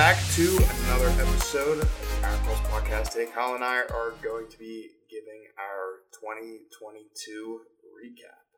back 0.00 0.16
to 0.32 0.56
another 0.86 1.10
episode 1.20 1.78
of 1.78 2.42
Pulse 2.46 2.60
Podcast. 2.72 3.10
Today, 3.10 3.30
Kyle 3.30 3.54
and 3.54 3.62
I 3.62 3.80
are 3.80 4.14
going 4.22 4.48
to 4.48 4.58
be 4.58 4.88
giving 5.10 5.44
our 5.58 6.00
2022 6.18 7.60
recap. 7.84 8.48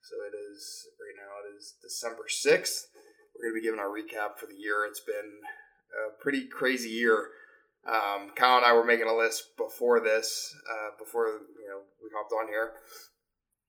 So 0.00 0.14
it 0.22 0.32
is 0.52 0.86
right 1.00 1.18
now. 1.18 1.42
It 1.42 1.58
is 1.58 1.74
December 1.82 2.26
6th. 2.30 2.86
We're 3.34 3.50
going 3.50 3.54
to 3.56 3.60
be 3.60 3.66
giving 3.66 3.80
our 3.80 3.88
recap 3.88 4.38
for 4.38 4.46
the 4.46 4.54
year. 4.54 4.86
It's 4.88 5.00
been 5.00 5.42
a 6.06 6.22
pretty 6.22 6.46
crazy 6.46 6.90
year. 6.90 7.30
Um, 7.84 8.30
Kyle 8.36 8.58
and 8.58 8.64
I 8.64 8.74
were 8.74 8.84
making 8.84 9.08
a 9.08 9.16
list 9.16 9.56
before 9.56 9.98
this, 9.98 10.54
uh, 10.70 10.90
before 11.00 11.26
you 11.26 11.66
know 11.66 11.80
we 12.00 12.10
hopped 12.16 12.32
on 12.32 12.46
here, 12.46 12.74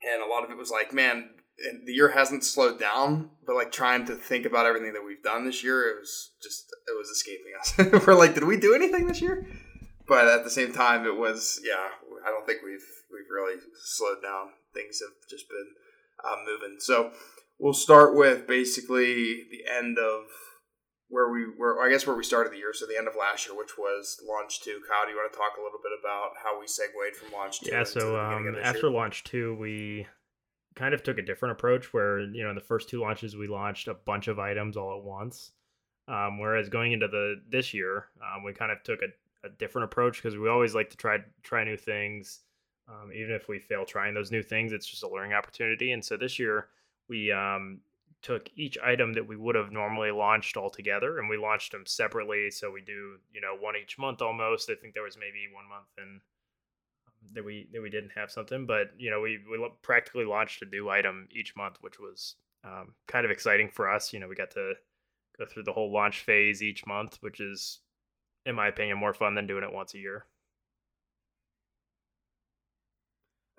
and 0.04 0.22
a 0.22 0.28
lot 0.28 0.44
of 0.44 0.52
it 0.52 0.58
was 0.58 0.70
like, 0.70 0.94
man, 0.94 1.32
the 1.58 1.94
year 1.94 2.10
hasn't 2.10 2.44
slowed 2.44 2.80
down, 2.80 3.30
but 3.46 3.56
like 3.56 3.72
trying 3.72 4.06
to 4.06 4.16
think 4.16 4.46
about 4.46 4.66
everything 4.66 4.94
that 4.94 5.06
we've 5.06 5.24
done 5.24 5.46
this 5.46 5.64
year, 5.64 5.90
it 5.90 6.00
was 6.00 6.32
just 6.42 6.66
it 6.88 6.98
was 6.98 7.10
escaping 7.10 7.54
us. 7.60 8.06
we're 8.08 8.16
like, 8.16 8.34
did 8.34 8.44
we 8.44 8.58
do 8.58 8.76
anything 8.76 9.08
this 9.08 9.22
year? 9.22 9.48
But 10.08 10.28
at 10.28 10.44
the 10.44 10.50
same 10.50 10.74
time, 10.74 11.06
it 11.06 11.16
was 11.16 11.60
yeah. 11.64 11.88
I 12.26 12.30
don't 12.30 12.46
think 12.46 12.60
we've 12.64 12.86
we've 13.12 13.30
really 13.32 13.56
slowed 13.84 14.22
down. 14.22 14.50
Things 14.74 15.00
have 15.00 15.16
just 15.30 15.48
been 15.50 15.68
uh, 16.24 16.36
moving. 16.46 16.78
So 16.80 17.12
we'll 17.58 17.74
start 17.74 18.16
with 18.16 18.48
basically 18.48 19.46
the 19.50 19.64
end 19.72 19.98
of 19.98 20.26
where 21.08 21.32
we 21.32 21.46
were. 21.58 21.82
I 21.82 21.90
guess 21.90 22.06
where 22.06 22.18
we 22.18 22.24
started 22.24 22.52
the 22.52 22.58
year. 22.58 22.74
So 22.74 22.86
the 22.86 22.98
end 22.98 23.08
of 23.08 23.14
last 23.18 23.48
year, 23.48 23.58
which 23.58 23.78
was 23.78 24.22
launch 24.28 24.62
two. 24.62 24.82
Kyle, 24.90 25.06
do 25.06 25.12
you 25.12 25.18
want 25.18 25.32
to 25.32 25.38
talk 25.38 25.54
a 25.58 25.64
little 25.64 25.80
bit 25.82 25.94
about 25.98 26.32
how 26.44 26.60
we 26.60 26.68
segued 26.68 27.16
from 27.16 27.32
launch 27.32 27.62
two? 27.62 27.72
Yeah. 27.72 27.84
So 27.86 28.20
um, 28.20 28.58
after 28.62 28.88
year? 28.88 28.92
launch 28.92 29.24
two, 29.24 29.56
we 29.56 30.06
kind 30.76 30.94
of 30.94 31.04
took 31.04 31.18
a 31.18 31.22
different 31.22 31.54
approach 31.54 31.94
where 31.94 32.20
you 32.20 32.44
know 32.44 32.50
in 32.50 32.56
the 32.56 32.62
first 32.62 32.90
two 32.90 33.02
launches 33.02 33.36
we 33.36 33.48
launched 33.48 33.88
a 33.88 33.94
bunch 33.94 34.28
of 34.28 34.40
items 34.40 34.78
all 34.78 34.98
at 34.98 35.04
once. 35.04 35.52
Um, 36.08 36.40
whereas 36.40 36.70
going 36.70 36.92
into 36.92 37.08
the 37.08 37.42
this 37.50 37.74
year 37.74 38.08
um, 38.22 38.44
we 38.44 38.54
kind 38.54 38.72
of 38.72 38.84
took 38.84 39.02
a, 39.02 39.48
a 39.48 39.50
different 39.50 39.86
approach 39.86 40.22
because 40.22 40.38
we 40.38 40.50
always 40.50 40.76
like 40.76 40.90
to 40.92 40.98
try 40.98 41.18
try 41.44 41.64
new 41.64 41.78
things. 41.78 42.42
Um, 42.88 43.12
even 43.12 43.32
if 43.32 43.48
we 43.48 43.58
fail 43.58 43.84
trying 43.84 44.14
those 44.14 44.32
new 44.32 44.44
things 44.44 44.72
it's 44.72 44.86
just 44.86 45.04
a 45.04 45.10
learning 45.10 45.34
opportunity. 45.34 45.92
And 45.94 46.04
so 46.04 46.18
this 46.18 46.38
year 46.38 46.68
we 47.08 47.32
um, 47.32 47.80
took 48.22 48.50
each 48.56 48.78
item 48.84 49.14
that 49.14 49.28
we 49.28 49.36
would 49.36 49.56
have 49.56 49.72
normally 49.72 50.12
launched 50.12 50.58
all 50.58 50.70
together 50.70 51.18
and 51.20 51.30
we 51.30 51.38
launched 51.38 51.72
them 51.72 51.86
separately. 51.86 52.52
So 52.52 52.70
we 52.70 52.82
do 52.82 53.18
you 53.34 53.42
know 53.42 53.56
one 53.60 53.76
each 53.82 53.98
month 53.98 54.22
almost. 54.22 54.70
I 54.70 54.76
think 54.76 54.94
there 54.94 55.04
was 55.04 55.18
maybe 55.18 55.48
one 55.54 55.68
month 55.70 55.88
in 55.98 56.22
that 57.34 57.44
we 57.44 57.68
that 57.74 57.82
we 57.82 57.90
didn't 57.90 58.12
have 58.16 58.32
something, 58.32 58.66
but 58.66 58.92
you 58.98 59.10
know 59.10 59.22
we 59.22 59.40
we 59.50 59.66
practically 59.82 60.26
launched 60.26 60.62
a 60.62 60.66
new 60.66 60.90
item 60.90 61.28
each 61.32 61.56
month, 61.56 61.78
which 61.82 62.00
was 62.00 62.36
um, 62.64 62.94
kind 63.08 63.26
of 63.26 63.32
exciting 63.32 63.70
for 63.70 63.90
us. 63.90 64.14
You 64.14 64.20
know, 64.20 64.28
we 64.28 64.36
got 64.36 64.52
to 64.52 64.74
go 65.38 65.46
through 65.46 65.64
the 65.64 65.74
whole 65.74 65.92
launch 65.92 66.22
phase 66.22 66.62
each 66.62 66.86
month, 66.86 67.18
which 67.22 67.40
is, 67.40 67.80
in 68.46 68.56
my 68.56 68.68
opinion, 68.68 68.98
more 68.98 69.14
fun 69.14 69.36
than 69.36 69.48
doing 69.48 69.64
it 69.64 69.74
once 69.74 69.94
a 69.94 70.00
year. 70.00 70.26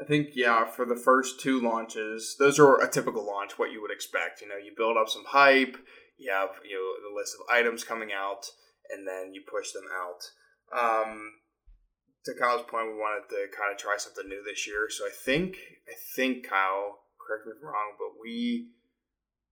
I 0.01 0.05
think 0.05 0.31
yeah, 0.35 0.67
for 0.67 0.85
the 0.85 0.97
first 0.97 1.41
two 1.41 1.61
launches, 1.61 2.37
those 2.39 2.59
are 2.59 2.83
a 2.83 2.91
typical 2.91 3.27
launch, 3.27 3.59
what 3.59 3.73
you 3.73 3.81
would 3.81 3.91
expect. 3.91 4.43
You 4.43 4.49
know, 4.49 4.57
you 4.57 4.73
build 4.77 4.97
up 4.97 5.09
some 5.09 5.25
hype, 5.27 5.77
you 6.19 6.31
have 6.31 6.51
you 6.69 6.77
know 6.77 7.09
the 7.09 7.17
list 7.17 7.35
of 7.35 7.47
items 7.55 7.83
coming 7.83 8.11
out, 8.13 8.47
and 8.91 9.07
then 9.09 9.33
you 9.33 9.43
push 9.51 9.73
them 9.73 9.87
out. 9.95 10.31
Um, 10.77 11.33
to 12.27 12.35
Kyle's 12.35 12.63
point, 12.63 12.89
we 12.89 12.99
wanted 12.99 13.29
to 13.31 13.47
kind 13.57 13.73
of 13.73 13.79
try 13.79 13.97
something 13.97 14.29
new 14.29 14.43
this 14.45 14.67
year. 14.67 14.89
So 14.91 15.07
I 15.07 15.11
think 15.11 15.57
I 15.89 15.95
think 16.15 16.47
Kyle, 16.49 16.99
correct 17.19 17.47
me 17.47 17.53
if 17.57 17.63
I'm 17.63 17.69
wrong, 17.69 17.95
but 17.99 18.21
we 18.21 18.69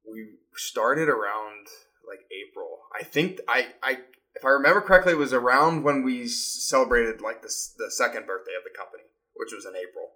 we 0.04 0.36
started 0.54 1.08
around 1.08 1.66
like 2.06 2.20
April. 2.30 2.80
I 2.94 3.04
think 3.04 3.40
I 3.48 3.68
I 3.82 3.98
if 4.34 4.44
I 4.44 4.48
remember 4.48 4.80
correctly, 4.80 5.12
it 5.12 5.18
was 5.18 5.32
around 5.32 5.84
when 5.84 6.02
we 6.02 6.26
celebrated 6.26 7.20
like 7.20 7.42
the 7.42 7.52
the 7.78 7.90
second 7.90 8.26
birthday 8.26 8.58
of 8.58 8.64
the 8.64 8.76
company, 8.76 9.04
which 9.34 9.52
was 9.54 9.64
in 9.64 9.76
April. 9.76 10.10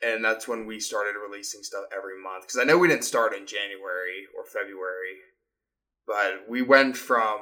And 0.00 0.24
that's 0.24 0.46
when 0.46 0.64
we 0.64 0.78
started 0.78 1.18
releasing 1.18 1.64
stuff 1.64 1.86
every 1.94 2.22
month. 2.22 2.44
Because 2.44 2.60
I 2.60 2.64
know 2.64 2.78
we 2.78 2.86
didn't 2.86 3.02
start 3.02 3.34
in 3.34 3.48
January 3.48 4.30
or 4.36 4.44
February, 4.44 5.18
but 6.06 6.48
we 6.48 6.62
went 6.62 6.96
from 6.96 7.40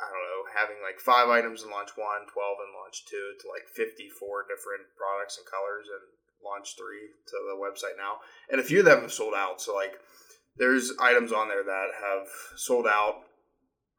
I 0.00 0.08
don't 0.08 0.24
know, 0.24 0.42
having 0.56 0.80
like 0.80 0.96
five 0.96 1.28
items 1.28 1.62
in 1.62 1.68
launch 1.68 1.92
one, 1.96 2.24
12 2.24 2.32
in 2.32 2.70
launch 2.72 3.04
two, 3.04 3.36
to 3.40 3.44
like 3.52 3.68
54 3.68 4.48
different 4.48 4.88
products 4.96 5.36
and 5.36 5.44
colors 5.44 5.86
in 5.92 6.02
launch 6.40 6.72
three 6.76 7.12
to 7.28 7.36
the 7.44 7.60
website 7.60 8.00
now. 8.00 8.24
And 8.48 8.60
a 8.60 8.64
few 8.64 8.80
of 8.80 8.88
them 8.88 9.04
have 9.04 9.12
sold 9.12 9.34
out. 9.36 9.60
So, 9.60 9.76
like, 9.76 10.00
there's 10.56 10.92
items 11.00 11.32
on 11.32 11.48
there 11.48 11.64
that 11.64 11.88
have 12.00 12.28
sold 12.56 12.86
out 12.86 13.28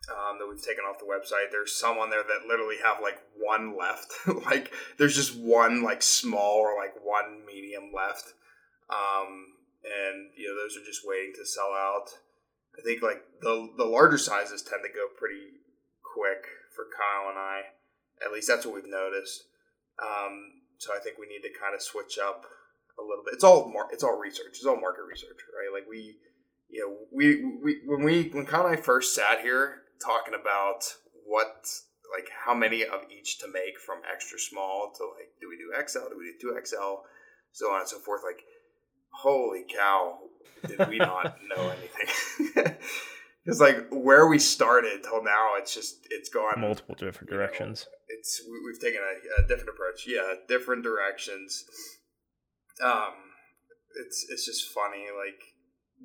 um, 0.09 0.41
that 0.41 0.49
we've 0.49 0.61
taken 0.61 0.83
off 0.83 0.97
the 0.97 1.05
website. 1.05 1.53
There's 1.53 1.77
some 1.77 1.97
on 1.97 2.09
there 2.09 2.25
that 2.25 2.49
literally 2.49 2.81
have 2.83 2.97
like 3.01 3.21
one 3.37 3.77
left. 3.77 4.09
like, 4.45 4.73
there's 4.97 5.15
just 5.15 5.37
one 5.37 5.83
like 5.83 6.01
small 6.01 6.57
or 6.57 6.75
like 6.75 6.97
one 7.03 7.45
medium 7.45 7.93
left. 7.93 8.33
Um, 8.89 9.53
and, 9.85 10.33
you 10.35 10.49
know, 10.49 10.57
those 10.57 10.75
are 10.77 10.85
just 10.85 11.05
waiting 11.05 11.33
to 11.37 11.45
sell 11.45 11.71
out. 11.77 12.09
I 12.77 12.81
think 12.81 13.01
like 13.01 13.21
the 13.41 13.69
the 13.77 13.85
larger 13.85 14.17
sizes 14.17 14.61
tend 14.61 14.81
to 14.83 14.89
go 14.89 15.07
pretty 15.17 15.60
quick 16.13 16.45
for 16.75 16.85
Kyle 16.91 17.29
and 17.29 17.39
I. 17.39 17.75
At 18.23 18.31
least 18.31 18.47
that's 18.47 18.65
what 18.65 18.75
we've 18.75 18.89
noticed. 18.89 19.43
Um, 20.01 20.61
so 20.77 20.93
I 20.93 20.99
think 20.99 21.17
we 21.17 21.27
need 21.27 21.41
to 21.41 21.59
kind 21.59 21.73
of 21.73 21.81
switch 21.81 22.17
up 22.17 22.45
a 22.99 23.03
little 23.03 23.23
bit. 23.23 23.33
It's 23.33 23.43
all 23.43 23.71
mar- 23.71 23.89
it's 23.91 24.03
all 24.03 24.17
research. 24.17 24.57
It's 24.57 24.65
all 24.65 24.79
market 24.79 25.03
research, 25.07 25.37
right? 25.53 25.73
Like 25.73 25.89
we, 25.89 26.17
you 26.69 26.81
know, 26.81 26.95
we, 27.11 27.43
we 27.63 27.81
when 27.85 28.03
we 28.03 28.29
when 28.29 28.45
Kyle 28.45 28.65
and 28.65 28.77
I 28.77 28.81
first 28.81 29.15
sat 29.15 29.41
here 29.41 29.83
talking 30.03 30.33
about 30.33 30.85
what 31.25 31.67
like 32.15 32.29
how 32.45 32.53
many 32.53 32.83
of 32.83 33.01
each 33.09 33.39
to 33.39 33.47
make 33.47 33.79
from 33.79 33.99
extra 34.11 34.39
small 34.39 34.91
to 34.97 35.03
like 35.05 35.31
do 35.39 35.49
we 35.49 35.57
do 35.57 35.71
XL, 35.87 36.09
do 36.09 36.17
we 36.17 36.33
do 36.33 36.37
two 36.39 36.59
XL, 36.65 37.05
so 37.51 37.71
on 37.71 37.81
and 37.81 37.89
so 37.89 37.99
forth. 37.99 38.21
Like, 38.23 38.43
holy 39.09 39.65
cow, 39.69 40.17
did 40.67 40.87
we 40.89 40.97
not 40.97 41.37
know 41.55 41.69
anything? 41.69 42.75
Because 43.43 43.59
like 43.59 43.87
where 43.89 44.27
we 44.27 44.37
started 44.37 45.03
till 45.03 45.23
now, 45.23 45.53
it's 45.57 45.73
just 45.73 46.05
it's 46.09 46.29
gone 46.29 46.61
multiple 46.61 46.95
different 46.95 47.29
directions. 47.29 47.87
Know, 47.89 48.17
it's 48.19 48.41
we, 48.45 48.71
have 48.71 48.81
taken 48.81 49.01
a, 49.01 49.41
a, 49.41 49.47
different 49.47 49.69
approach. 49.69 50.05
Yeah, 50.05 50.33
different 50.47 50.83
directions. 50.83 51.65
Um, 52.83 53.13
it's 54.05 54.27
it's 54.29 54.45
just 54.45 54.69
funny. 54.69 55.09
Like 55.09 55.41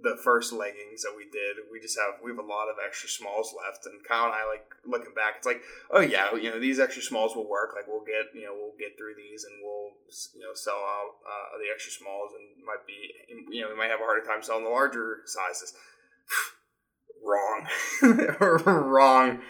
the 0.01 0.17
first 0.25 0.53
leggings 0.53 1.03
that 1.05 1.13
we 1.13 1.25
did, 1.29 1.61
we 1.71 1.79
just 1.79 1.99
have 2.01 2.25
we 2.25 2.31
have 2.33 2.41
a 2.41 2.49
lot 2.49 2.73
of 2.73 2.81
extra 2.81 3.09
smalls 3.09 3.53
left, 3.53 3.85
and 3.85 4.01
Kyle 4.09 4.33
and 4.33 4.35
I 4.35 4.49
like 4.49 4.65
looking 4.89 5.13
back. 5.13 5.37
It's 5.37 5.47
like, 5.47 5.61
oh 5.93 6.01
yeah, 6.01 6.33
you 6.35 6.49
know 6.49 6.59
these 6.59 6.81
extra 6.81 7.03
smalls 7.03 7.37
will 7.37 7.49
work. 7.49 7.77
Like 7.77 7.85
we'll 7.85 8.05
get 8.05 8.33
you 8.33 8.49
know 8.49 8.57
we'll 8.57 8.81
get 8.81 8.97
through 8.97 9.13
these, 9.13 9.45
and 9.45 9.61
we'll 9.61 9.93
you 10.33 10.41
know 10.41 10.57
sell 10.57 10.81
out 10.81 11.21
uh, 11.21 11.61
the 11.61 11.69
extra 11.69 11.93
smalls, 11.93 12.33
and 12.33 12.65
might 12.65 12.89
be 12.89 12.97
you 13.53 13.61
know 13.61 13.69
we 13.69 13.77
might 13.77 13.93
have 13.93 14.01
a 14.01 14.09
harder 14.09 14.25
time 14.25 14.41
selling 14.41 14.65
the 14.65 14.73
larger 14.73 15.21
sizes 15.29 15.77
wrong. 17.27 17.67
wrong. 18.65 19.41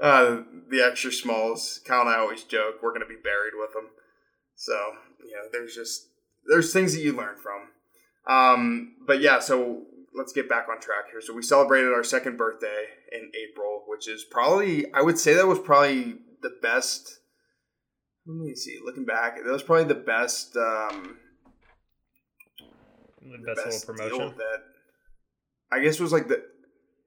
Uh, 0.00 0.42
the 0.68 0.82
extra 0.82 1.12
smalls, 1.12 1.80
Kyle 1.84 2.02
and 2.02 2.10
I 2.10 2.18
always 2.18 2.42
joke, 2.42 2.76
we're 2.82 2.90
going 2.90 3.00
to 3.00 3.06
be 3.06 3.20
buried 3.22 3.54
with 3.58 3.72
them. 3.72 3.90
So, 4.54 4.74
you 5.24 5.32
know, 5.32 5.48
there's 5.52 5.74
just, 5.74 6.08
there's 6.48 6.72
things 6.72 6.94
that 6.94 7.00
you 7.00 7.12
learn 7.12 7.36
from. 7.36 7.68
Um, 8.28 8.96
but 9.06 9.20
yeah, 9.20 9.38
so 9.38 9.84
let's 10.14 10.32
get 10.32 10.48
back 10.48 10.66
on 10.70 10.80
track 10.80 11.10
here. 11.10 11.20
So 11.20 11.34
we 11.34 11.42
celebrated 11.42 11.92
our 11.92 12.02
second 12.02 12.36
birthday 12.36 12.84
in 13.12 13.30
April, 13.48 13.84
which 13.86 14.08
is 14.08 14.24
probably, 14.24 14.92
I 14.92 15.02
would 15.02 15.18
say 15.18 15.34
that 15.34 15.46
was 15.46 15.58
probably 15.58 16.16
the 16.42 16.52
best. 16.60 17.20
Let 18.26 18.36
me 18.36 18.54
see. 18.54 18.78
Looking 18.84 19.04
back, 19.04 19.36
that 19.36 19.52
was 19.52 19.62
probably 19.62 19.84
the 19.84 19.94
best. 19.94 20.56
Um, 20.56 21.18
the, 23.22 23.38
the 23.38 23.54
best, 23.54 23.64
best, 23.64 23.88
little 23.88 24.18
promotion. 24.18 24.38
That 24.38 24.62
I 25.70 25.80
guess 25.80 26.00
was 26.00 26.12
like 26.12 26.28
the 26.28 26.44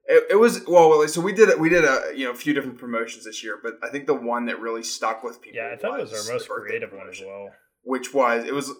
it, 0.06 0.24
it 0.30 0.36
was 0.36 0.64
well, 0.66 1.06
so 1.08 1.20
we 1.20 1.32
did 1.32 1.58
we 1.60 1.68
did 1.68 1.84
a 1.84 2.12
you 2.14 2.24
know 2.24 2.32
a 2.32 2.36
few 2.36 2.52
different 2.52 2.78
promotions 2.78 3.24
this 3.24 3.42
year, 3.44 3.58
but 3.62 3.74
I 3.82 3.90
think 3.90 4.06
the 4.06 4.14
one 4.14 4.46
that 4.46 4.60
really 4.60 4.82
stuck 4.82 5.22
with 5.22 5.40
people. 5.40 5.60
Yeah, 5.60 5.72
I 5.72 5.76
thought 5.76 6.00
was 6.00 6.10
it 6.10 6.14
was 6.14 6.28
our 6.28 6.34
most 6.34 6.48
creative 6.48 6.92
one 6.92 7.08
as 7.08 7.20
well. 7.20 7.50
Which 7.82 8.12
was 8.12 8.44
it 8.44 8.54
was 8.54 8.72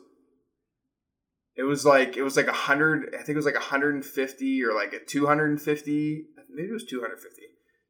it 1.57 1.65
was 1.65 1.85
like 1.85 2.17
it 2.17 2.23
was 2.23 2.37
like 2.37 2.49
a 2.49 2.53
hundred. 2.53 3.15
I 3.15 3.19
think 3.19 3.31
it 3.31 3.37
was 3.37 3.47
like 3.47 3.55
a 3.55 3.61
hundred 3.61 3.95
and 3.95 4.05
fifty 4.05 4.63
or 4.65 4.75
like 4.75 4.93
a 4.93 5.05
two 5.05 5.27
hundred 5.27 5.51
and 5.51 5.61
fifty. 5.61 6.25
Maybe 6.49 6.69
it 6.69 6.73
was 6.73 6.85
two 6.85 7.01
hundred 7.01 7.21
fifty. 7.21 7.43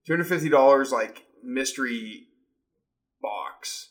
Two 0.07 0.13
hundred 0.13 0.27
fifty 0.27 0.49
dollars 0.49 0.93
like 0.93 1.25
mystery 1.43 2.27
box 3.23 3.91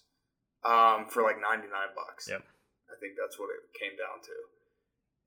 um, 0.66 1.08
for 1.10 1.24
like 1.24 1.38
ninety 1.42 1.68
nine 1.68 1.96
bucks. 1.96 2.28
Yep. 2.30 2.44
I 2.44 2.96
think 3.00 3.14
that's 3.16 3.40
what 3.40 3.50
it 3.50 3.72
came 3.80 3.96
down 3.98 4.22
to 4.24 4.34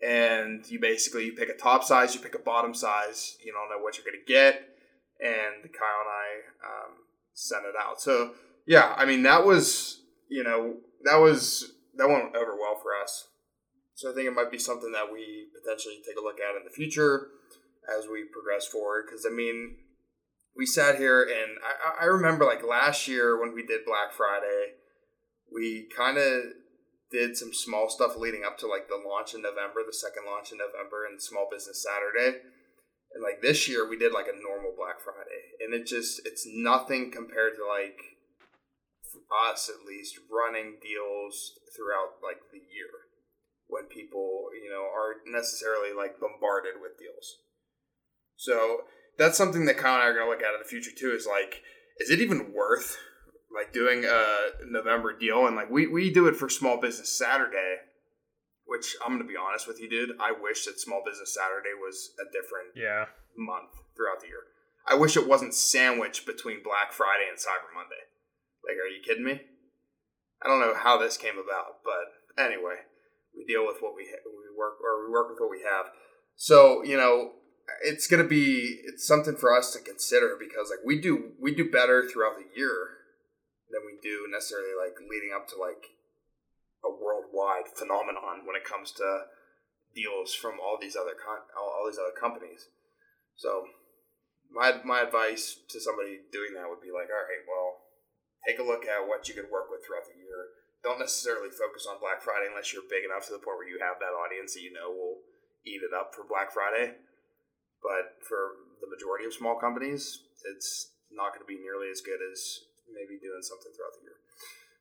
and 0.02 0.68
you 0.68 0.80
basically 0.80 1.26
you 1.26 1.32
pick 1.32 1.48
a 1.48 1.54
top 1.54 1.84
size, 1.84 2.14
you 2.14 2.20
pick 2.20 2.34
a 2.34 2.38
bottom 2.38 2.74
size. 2.74 3.36
You 3.44 3.52
don't 3.52 3.70
know 3.70 3.82
what 3.82 3.96
you're 3.96 4.12
to 4.12 4.18
get, 4.26 4.68
and 5.20 5.62
Kyle 5.72 6.02
and 6.02 6.10
I 6.10 6.26
um, 6.66 6.92
sent 7.34 7.64
it 7.64 7.74
out. 7.80 8.00
So 8.00 8.32
yeah, 8.66 8.94
I 8.96 9.04
mean 9.04 9.22
that 9.22 9.46
was 9.46 10.02
you 10.28 10.42
know 10.42 10.76
that 11.04 11.16
was 11.16 11.72
that 11.96 12.08
went 12.08 12.34
over 12.34 12.56
well 12.56 12.78
for 12.82 12.90
us. 13.00 13.28
So 13.94 14.10
I 14.10 14.14
think 14.14 14.26
it 14.26 14.34
might 14.34 14.50
be 14.50 14.58
something 14.58 14.90
that 14.92 15.12
we 15.12 15.46
potentially 15.54 16.00
take 16.04 16.16
a 16.16 16.22
look 16.22 16.38
at 16.40 16.56
in 16.56 16.64
the 16.64 16.70
future 16.70 17.28
as 17.96 18.06
we 18.10 18.24
progress 18.24 18.66
forward. 18.66 19.04
Because 19.06 19.26
I 19.26 19.30
mean, 19.30 19.76
we 20.56 20.66
sat 20.66 20.96
here 20.96 21.22
and 21.22 21.58
I, 21.64 22.04
I 22.04 22.06
remember 22.06 22.44
like 22.44 22.66
last 22.66 23.06
year 23.06 23.40
when 23.40 23.54
we 23.54 23.64
did 23.64 23.84
Black 23.86 24.12
Friday, 24.12 24.74
we 25.52 25.88
kind 25.96 26.18
of 26.18 26.42
did 27.12 27.36
some 27.36 27.52
small 27.52 27.88
stuff 27.88 28.16
leading 28.16 28.42
up 28.44 28.58
to 28.58 28.66
like 28.66 28.88
the 28.88 28.96
launch 28.96 29.34
in 29.34 29.42
November, 29.42 29.84
the 29.86 29.92
second 29.92 30.24
launch 30.26 30.50
in 30.50 30.58
November, 30.58 31.04
and 31.06 31.20
Small 31.20 31.46
Business 31.50 31.84
Saturday. 31.84 32.40
And 33.14 33.22
like 33.22 33.42
this 33.42 33.68
year, 33.68 33.88
we 33.88 33.98
did 33.98 34.12
like 34.12 34.26
a 34.26 34.42
normal 34.42 34.72
Black 34.76 34.98
Friday, 35.04 35.52
and 35.60 35.74
it 35.74 35.86
just 35.86 36.24
it's 36.24 36.48
nothing 36.48 37.12
compared 37.12 37.54
to 37.56 37.68
like 37.68 38.00
us 39.52 39.68
at 39.68 39.86
least 39.86 40.16
running 40.32 40.80
deals 40.80 41.52
throughout 41.76 42.24
like 42.24 42.40
the 42.50 42.58
year 42.58 43.12
when 43.68 43.84
people 43.84 44.48
you 44.56 44.70
know 44.72 44.88
aren't 44.88 45.28
necessarily 45.28 45.92
like 45.92 46.18
bombarded 46.18 46.80
with 46.80 46.98
deals. 46.98 47.36
So 48.36 48.88
that's 49.18 49.36
something 49.36 49.66
that 49.66 49.76
Kyle 49.76 49.94
and 49.94 50.02
I 50.02 50.06
are 50.06 50.14
going 50.14 50.26
to 50.26 50.30
look 50.30 50.42
at 50.42 50.54
in 50.54 50.60
the 50.62 50.68
future 50.68 50.90
too. 50.96 51.12
Is 51.12 51.26
like, 51.26 51.60
is 52.00 52.10
it 52.10 52.20
even 52.20 52.52
worth 52.52 52.96
like 53.54 53.72
doing 53.72 54.04
a 54.04 54.26
November 54.66 55.16
deal? 55.16 55.46
And 55.46 55.56
like 55.56 55.70
we 55.70 55.86
we 55.86 56.12
do 56.12 56.26
it 56.28 56.36
for 56.36 56.48
Small 56.48 56.80
Business 56.80 57.16
Saturday, 57.16 57.76
which 58.66 58.96
I'm 59.04 59.18
to 59.18 59.24
be 59.24 59.36
honest 59.36 59.66
with 59.68 59.80
you, 59.80 59.88
dude. 59.88 60.16
I 60.20 60.32
wish 60.32 60.64
that 60.66 60.80
Small 60.80 61.02
Business 61.04 61.34
Saturday 61.34 61.74
was 61.78 62.12
a 62.20 62.24
different 62.26 62.76
yeah 62.76 63.06
month 63.36 63.70
throughout 63.96 64.20
the 64.20 64.28
year. 64.28 64.44
I 64.86 64.94
wish 64.96 65.16
it 65.16 65.28
wasn't 65.28 65.54
sandwiched 65.54 66.26
between 66.26 66.62
Black 66.62 66.92
Friday 66.92 67.30
and 67.30 67.38
Cyber 67.38 67.70
Monday. 67.72 68.02
Like, 68.66 68.76
are 68.76 68.90
you 68.90 69.02
kidding 69.04 69.24
me? 69.24 69.40
I 70.42 70.48
don't 70.48 70.60
know 70.60 70.74
how 70.74 70.98
this 70.98 71.16
came 71.16 71.38
about, 71.38 71.84
but 71.84 72.42
anyway, 72.42 72.82
we 73.36 73.44
deal 73.44 73.66
with 73.66 73.76
what 73.80 73.94
we 73.94 74.04
ha- 74.10 74.26
we 74.26 74.56
work 74.58 74.74
or 74.82 75.06
we 75.06 75.12
work 75.12 75.30
with 75.30 75.38
what 75.38 75.50
we 75.50 75.62
have. 75.62 75.86
So 76.34 76.82
you 76.82 76.96
know, 76.96 77.32
it's 77.84 78.06
gonna 78.06 78.24
be 78.24 78.80
it's 78.84 79.06
something 79.06 79.36
for 79.36 79.56
us 79.56 79.72
to 79.72 79.80
consider 79.80 80.36
because 80.38 80.70
like 80.70 80.84
we 80.84 81.00
do 81.00 81.32
we 81.40 81.54
do 81.54 81.70
better 81.70 82.08
throughout 82.08 82.36
the 82.36 82.58
year 82.58 82.91
than 83.72 83.82
we 83.88 83.96
do 84.04 84.28
necessarily 84.28 84.76
like 84.76 85.00
leading 85.00 85.32
up 85.34 85.48
to 85.48 85.56
like 85.56 85.96
a 86.84 86.90
worldwide 86.92 87.72
phenomenon 87.72 88.44
when 88.44 88.54
it 88.54 88.68
comes 88.68 88.92
to 88.92 89.32
deals 89.96 90.34
from 90.34 90.60
all 90.60 90.76
these 90.80 90.96
other 90.96 91.16
con- 91.16 91.48
all, 91.56 91.72
all 91.72 91.88
these 91.88 92.00
other 92.00 92.14
companies. 92.14 92.68
So 93.34 93.72
my 94.52 94.76
my 94.84 95.02
advice 95.02 95.58
to 95.72 95.80
somebody 95.80 96.22
doing 96.30 96.52
that 96.54 96.68
would 96.68 96.84
be 96.84 96.92
like, 96.92 97.08
all 97.08 97.24
right, 97.24 97.44
well, 97.48 97.88
take 98.44 98.60
a 98.60 98.66
look 98.66 98.84
at 98.84 99.08
what 99.08 99.26
you 99.26 99.34
could 99.34 99.48
work 99.48 99.72
with 99.72 99.82
throughout 99.82 100.06
the 100.06 100.20
year. 100.20 100.52
Don't 100.84 100.98
necessarily 100.98 101.48
focus 101.48 101.86
on 101.86 102.02
Black 102.02 102.20
Friday 102.20 102.50
unless 102.50 102.74
you're 102.74 102.86
big 102.90 103.06
enough 103.06 103.30
to 103.30 103.38
the 103.38 103.42
point 103.42 103.62
where 103.62 103.70
you 103.70 103.78
have 103.78 104.02
that 104.02 104.12
audience 104.12 104.54
that 104.54 104.66
you 104.66 104.74
know 104.74 104.90
will 104.90 105.22
eat 105.64 105.80
it 105.80 105.94
up 105.94 106.12
for 106.12 106.26
Black 106.26 106.50
Friday 106.50 106.98
but 107.82 108.22
for 108.22 108.62
the 108.80 108.86
majority 108.86 109.26
of 109.26 109.34
small 109.34 109.58
companies, 109.58 110.22
it's 110.46 110.94
not 111.10 111.34
going 111.34 111.42
to 111.42 111.50
be 111.50 111.58
nearly 111.58 111.90
as 111.90 112.00
good 112.00 112.22
as 112.22 112.62
maybe 112.94 113.18
doing 113.18 113.42
something 113.42 113.72
throughout 113.72 113.96
the 113.96 114.04
year. 114.04 114.18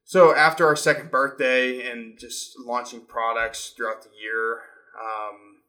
So 0.04 0.36
after 0.36 0.68
our 0.68 0.76
second 0.76 1.10
birthday 1.10 1.90
and 1.90 2.20
just 2.20 2.60
launching 2.60 3.08
products 3.08 3.74
throughout 3.76 4.04
the 4.04 4.12
year, 4.12 4.60
um, 5.00 5.64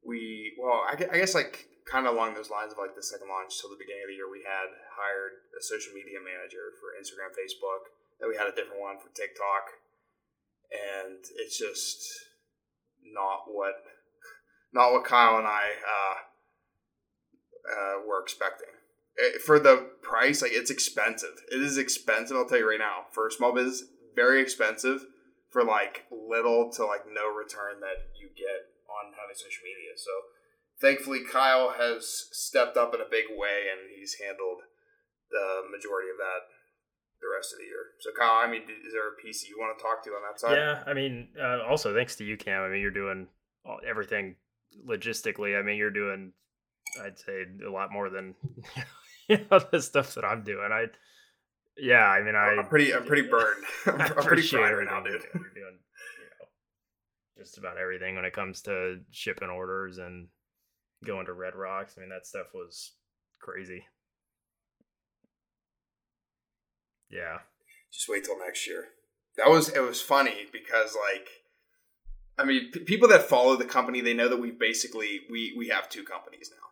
we 0.00 0.56
well, 0.56 0.84
I, 0.88 0.96
I 1.12 1.18
guess 1.20 1.34
like 1.34 1.68
kind 1.84 2.06
of 2.06 2.14
along 2.14 2.34
those 2.34 2.50
lines 2.50 2.72
of 2.72 2.78
like 2.78 2.96
the 2.96 3.02
second 3.02 3.28
launch 3.28 3.60
till 3.60 3.70
the 3.70 3.78
beginning 3.78 4.08
of 4.08 4.10
the 4.10 4.18
year, 4.18 4.30
we 4.30 4.42
had 4.46 4.72
hired 4.94 5.36
a 5.52 5.62
social 5.62 5.92
media 5.92 6.18
manager 6.18 6.74
for 6.80 6.96
Instagram, 6.96 7.34
Facebook. 7.36 7.92
Then 8.18 8.30
we 8.30 8.36
had 8.36 8.48
a 8.48 8.56
different 8.56 8.80
one 8.80 8.96
for 8.98 9.12
TikTok, 9.12 9.76
and 10.72 11.20
it's 11.36 11.58
just 11.58 12.00
not 13.04 13.46
what 13.46 13.84
not 14.72 14.92
what 14.92 15.04
Kyle 15.04 15.38
and 15.38 15.46
I 15.46 15.76
uh, 15.84 16.16
uh, 17.68 17.96
were 18.06 18.22
expecting. 18.22 18.75
It, 19.16 19.40
for 19.42 19.58
the 19.58 19.90
price, 20.02 20.42
like 20.42 20.52
it's 20.52 20.70
expensive. 20.70 21.42
It 21.50 21.60
is 21.60 21.78
expensive. 21.78 22.36
I'll 22.36 22.46
tell 22.46 22.58
you 22.58 22.68
right 22.68 22.78
now. 22.78 23.06
For 23.12 23.26
a 23.26 23.32
small 23.32 23.54
business, 23.54 23.84
very 24.14 24.40
expensive. 24.40 25.06
For 25.50 25.64
like 25.64 26.04
little 26.10 26.70
to 26.72 26.84
like 26.84 27.06
no 27.08 27.32
return 27.32 27.80
that 27.80 28.12
you 28.20 28.28
get 28.36 28.68
on 28.90 29.12
having 29.16 29.36
social 29.36 29.64
media. 29.64 29.96
So 29.96 30.10
thankfully, 30.80 31.20
Kyle 31.24 31.74
has 31.78 32.28
stepped 32.32 32.76
up 32.76 32.94
in 32.94 33.00
a 33.00 33.08
big 33.10 33.24
way, 33.30 33.72
and 33.72 33.88
he's 33.96 34.16
handled 34.20 34.62
the 35.30 35.62
majority 35.70 36.10
of 36.10 36.18
that 36.18 36.52
the 37.20 37.28
rest 37.34 37.52
of 37.52 37.58
the 37.58 37.64
year. 37.64 37.96
So, 38.00 38.10
Kyle, 38.12 38.44
I 38.44 38.50
mean, 38.50 38.62
is 38.62 38.92
there 38.92 39.08
a 39.08 39.16
piece 39.16 39.48
you 39.48 39.56
want 39.58 39.76
to 39.78 39.82
talk 39.82 40.04
to 40.04 40.10
on 40.10 40.22
that 40.28 40.38
side? 40.38 40.56
Yeah, 40.56 40.82
I 40.86 40.92
mean, 40.92 41.28
uh, 41.40 41.64
also 41.66 41.94
thanks 41.94 42.16
to 42.16 42.24
you, 42.24 42.36
Cam. 42.36 42.62
I 42.62 42.68
mean, 42.68 42.80
you're 42.80 42.90
doing 42.90 43.28
everything 43.88 44.36
logistically, 44.86 45.58
I 45.58 45.62
mean, 45.62 45.76
you're 45.76 45.90
doing, 45.90 46.32
I'd 47.02 47.18
say, 47.18 47.44
a 47.66 47.70
lot 47.70 47.92
more 47.92 48.10
than 48.10 48.34
you 49.40 49.46
know 49.50 49.60
the 49.70 49.80
stuff 49.80 50.14
that 50.14 50.24
I'm 50.24 50.42
doing. 50.42 50.70
I, 50.72 50.86
yeah, 51.76 52.06
I 52.06 52.22
mean, 52.22 52.34
I, 52.34 52.56
I'm 52.58 52.68
pretty, 52.68 52.94
I'm 52.94 53.04
pretty 53.04 53.28
burned. 53.30 53.64
I'm, 53.86 54.00
I'm 54.00 54.24
pretty 54.24 54.42
fried 54.42 54.76
right 54.76 54.86
now, 54.86 55.02
dude. 55.02 55.22
You're 55.34 55.42
doing, 55.54 55.54
you 55.54 55.62
know, 55.62 56.46
just 57.38 57.58
about 57.58 57.76
everything 57.78 58.16
when 58.16 58.24
it 58.24 58.32
comes 58.32 58.62
to 58.62 59.00
shipping 59.10 59.48
orders 59.48 59.98
and 59.98 60.28
going 61.04 61.26
to 61.26 61.32
Red 61.32 61.54
Rocks. 61.54 61.94
I 61.96 62.00
mean, 62.00 62.10
that 62.10 62.26
stuff 62.26 62.46
was 62.54 62.92
crazy. 63.40 63.84
Yeah. 67.10 67.38
Just 67.92 68.08
wait 68.08 68.24
till 68.24 68.38
next 68.38 68.66
year. 68.66 68.84
That 69.36 69.48
was 69.48 69.68
it 69.68 69.80
was 69.80 70.00
funny 70.00 70.46
because 70.50 70.96
like 71.10 71.28
I 72.38 72.44
mean, 72.44 72.70
p- 72.72 72.80
people 72.80 73.08
that 73.08 73.22
follow 73.22 73.56
the 73.56 73.64
company, 73.64 74.00
they 74.00 74.14
know 74.14 74.28
that 74.28 74.40
we 74.40 74.50
basically 74.50 75.20
we 75.30 75.54
we 75.56 75.68
have 75.68 75.88
two 75.88 76.04
companies 76.04 76.50
now, 76.50 76.65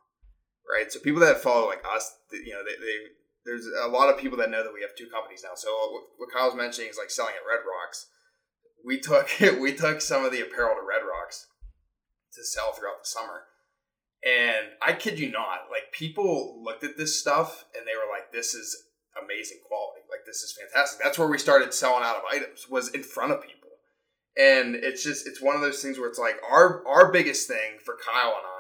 right? 0.69 0.91
So 0.91 1.01
people 1.01 1.21
that 1.21 1.43
follow 1.43 1.67
like 1.67 1.83
us, 1.85 2.17
you 2.33 2.53
know, 2.53 2.63
they, 2.65 2.77
they 2.81 2.97
there's 3.45 3.67
a 3.85 3.89
lot 3.89 4.09
of 4.09 4.19
people 4.19 4.39
that 4.39 4.51
know 4.51 4.63
that 4.65 4.73
we 4.73 4.81
have 4.81 4.97
two 4.97 5.09
companies 5.13 5.43
now. 5.45 5.55
So 5.55 5.69
what, 6.17 6.33
Kyle's 6.33 6.55
mentioning 6.55 6.91
is 6.91 6.99
like 6.99 7.11
selling 7.11 7.35
at 7.35 7.47
Red 7.47 7.63
Rocks. 7.69 8.07
We 8.85 9.01
took 9.01 9.29
we 9.61 9.75
took 9.75 10.01
some 10.01 10.25
of 10.25 10.33
the 10.33 10.41
apparel 10.41 10.77
to 10.77 10.87
Red 10.87 11.05
Rocks 11.05 11.47
to 12.35 12.45
sell 12.45 12.73
throughout 12.73 13.03
the 13.03 13.09
summer. 13.09 13.45
And 14.25 14.73
I 14.81 14.95
kid 14.95 15.19
you 15.19 15.31
not, 15.31 15.69
like 15.71 15.93
people 15.93 16.63
looked 16.65 16.83
at 16.83 16.97
this 16.97 17.21
stuff 17.21 17.67
and 17.77 17.87
they 17.87 17.95
were 17.95 18.11
like, 18.11 18.33
"This 18.33 18.55
is 18.55 18.75
amazing 19.23 19.59
quality. 19.69 20.01
Like 20.11 20.25
this 20.25 20.43
is 20.43 20.57
fantastic." 20.59 21.05
That's 21.05 21.19
where 21.19 21.29
we 21.29 21.39
started 21.39 21.75
selling 21.75 22.05
out 22.05 22.17
of 22.17 22.23
items 22.31 22.67
was 22.69 22.89
in 22.89 23.03
front 23.03 23.33
of 23.33 23.43
people 23.43 23.65
and 24.37 24.75
it's 24.75 25.03
just 25.03 25.27
it's 25.27 25.41
one 25.41 25.55
of 25.55 25.63
those 25.63 25.81
things 25.81 25.99
where 25.99 26.09
it's 26.09 26.19
like 26.19 26.37
our 26.51 26.87
our 26.87 27.13
biggest 27.13 27.47
thing 27.47 27.79
for 27.85 27.97
Kyle 28.05 28.35
and 28.35 28.47
I, 28.47 28.54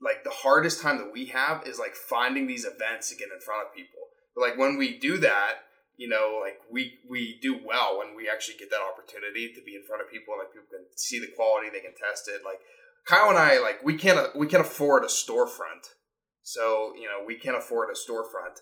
like 0.00 0.24
the 0.24 0.30
hardest 0.30 0.82
time 0.82 0.98
that 0.98 1.12
we 1.12 1.26
have 1.26 1.66
is 1.66 1.78
like 1.78 1.94
finding 1.94 2.46
these 2.46 2.64
events 2.64 3.08
to 3.08 3.16
get 3.16 3.28
in 3.32 3.40
front 3.40 3.66
of 3.66 3.74
people. 3.74 4.00
But 4.34 4.42
like 4.42 4.58
when 4.58 4.76
we 4.76 4.98
do 4.98 5.18
that, 5.18 5.64
you 5.96 6.08
know, 6.08 6.38
like 6.42 6.60
we 6.70 6.98
we 7.08 7.38
do 7.40 7.58
well 7.64 7.98
when 7.98 8.14
we 8.14 8.28
actually 8.28 8.58
get 8.58 8.70
that 8.70 8.84
opportunity 8.84 9.52
to 9.54 9.62
be 9.64 9.74
in 9.74 9.84
front 9.86 10.02
of 10.02 10.10
people. 10.10 10.34
Like 10.38 10.52
people 10.52 10.68
can 10.70 10.84
see 10.96 11.18
the 11.18 11.32
quality, 11.34 11.68
they 11.72 11.80
can 11.80 11.96
test 11.96 12.28
it. 12.28 12.42
Like 12.44 12.60
Kyle 13.06 13.30
and 13.30 13.38
I, 13.38 13.58
like 13.60 13.82
we 13.82 13.96
can't 13.96 14.36
we 14.36 14.46
can't 14.46 14.64
afford 14.66 15.04
a 15.04 15.08
storefront, 15.08 15.96
so 16.42 16.92
you 16.96 17.08
know 17.08 17.24
we 17.24 17.36
can't 17.36 17.56
afford 17.56 17.88
a 17.88 17.96
storefront. 17.96 18.60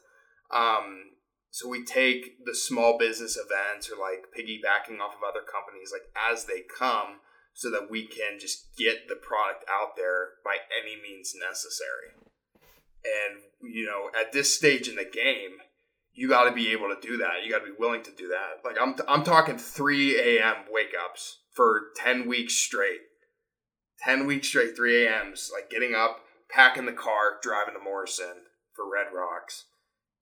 Um, 0.54 1.18
so 1.50 1.68
we 1.68 1.84
take 1.84 2.44
the 2.44 2.54
small 2.54 2.98
business 2.98 3.36
events 3.36 3.90
or 3.90 3.98
like 3.98 4.30
piggybacking 4.30 5.00
off 5.00 5.14
of 5.14 5.26
other 5.26 5.42
companies 5.42 5.90
like 5.90 6.06
as 6.14 6.44
they 6.44 6.62
come 6.78 7.18
so 7.54 7.70
that 7.70 7.88
we 7.88 8.04
can 8.04 8.38
just 8.38 8.76
get 8.76 9.08
the 9.08 9.14
product 9.14 9.64
out 9.70 9.96
there 9.96 10.30
by 10.44 10.56
any 10.82 11.00
means 11.00 11.34
necessary. 11.34 12.10
And 13.04 13.42
you 13.72 13.86
know, 13.86 14.10
at 14.18 14.32
this 14.32 14.54
stage 14.54 14.88
in 14.88 14.96
the 14.96 15.04
game, 15.04 15.58
you 16.12 16.28
got 16.28 16.44
to 16.44 16.52
be 16.52 16.72
able 16.72 16.88
to 16.88 17.00
do 17.00 17.16
that. 17.18 17.44
You 17.44 17.50
got 17.50 17.60
to 17.60 17.70
be 17.70 17.78
willing 17.78 18.02
to 18.02 18.12
do 18.12 18.28
that. 18.28 18.64
Like 18.64 18.76
I'm 18.80 18.96
I'm 19.08 19.24
talking 19.24 19.56
3 19.56 20.38
a.m. 20.38 20.56
wake 20.70 20.92
ups 21.02 21.38
for 21.52 21.92
10 21.96 22.28
weeks 22.28 22.54
straight. 22.54 23.00
10 24.00 24.26
weeks 24.26 24.48
straight 24.48 24.76
3 24.76 25.06
a.m.s 25.06 25.50
like 25.54 25.70
getting 25.70 25.94
up, 25.94 26.20
packing 26.50 26.86
the 26.86 26.92
car, 26.92 27.38
driving 27.40 27.74
to 27.74 27.80
Morrison 27.80 28.44
for 28.74 28.90
Red 28.90 29.06
Rocks 29.14 29.66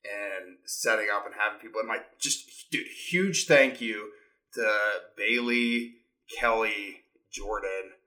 and 0.04 0.58
setting 0.66 1.06
up 1.14 1.24
and 1.24 1.34
having 1.38 1.60
people. 1.60 1.80
And 1.80 1.88
my 1.88 1.98
just 2.20 2.70
dude, 2.70 2.86
huge 3.08 3.46
thank 3.46 3.80
you 3.80 4.10
to 4.54 4.78
Bailey, 5.16 5.94
Kelly, 6.38 7.01
Jordan. 7.32 7.98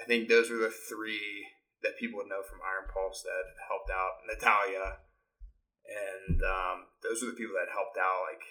I 0.00 0.04
think 0.04 0.28
those 0.28 0.48
were 0.48 0.58
the 0.58 0.72
three 0.72 1.46
that 1.82 2.00
people 2.00 2.18
would 2.20 2.32
know 2.32 2.44
from 2.44 2.64
Iron 2.64 2.88
Pulse 2.88 3.22
that 3.22 3.56
helped 3.68 3.92
out. 3.92 4.24
Natalia, 4.24 5.04
and 5.84 6.40
um, 6.40 6.90
those 7.04 7.20
were 7.20 7.32
the 7.32 7.38
people 7.38 7.56
that 7.56 7.72
helped 7.72 8.00
out, 8.00 8.24
like 8.24 8.44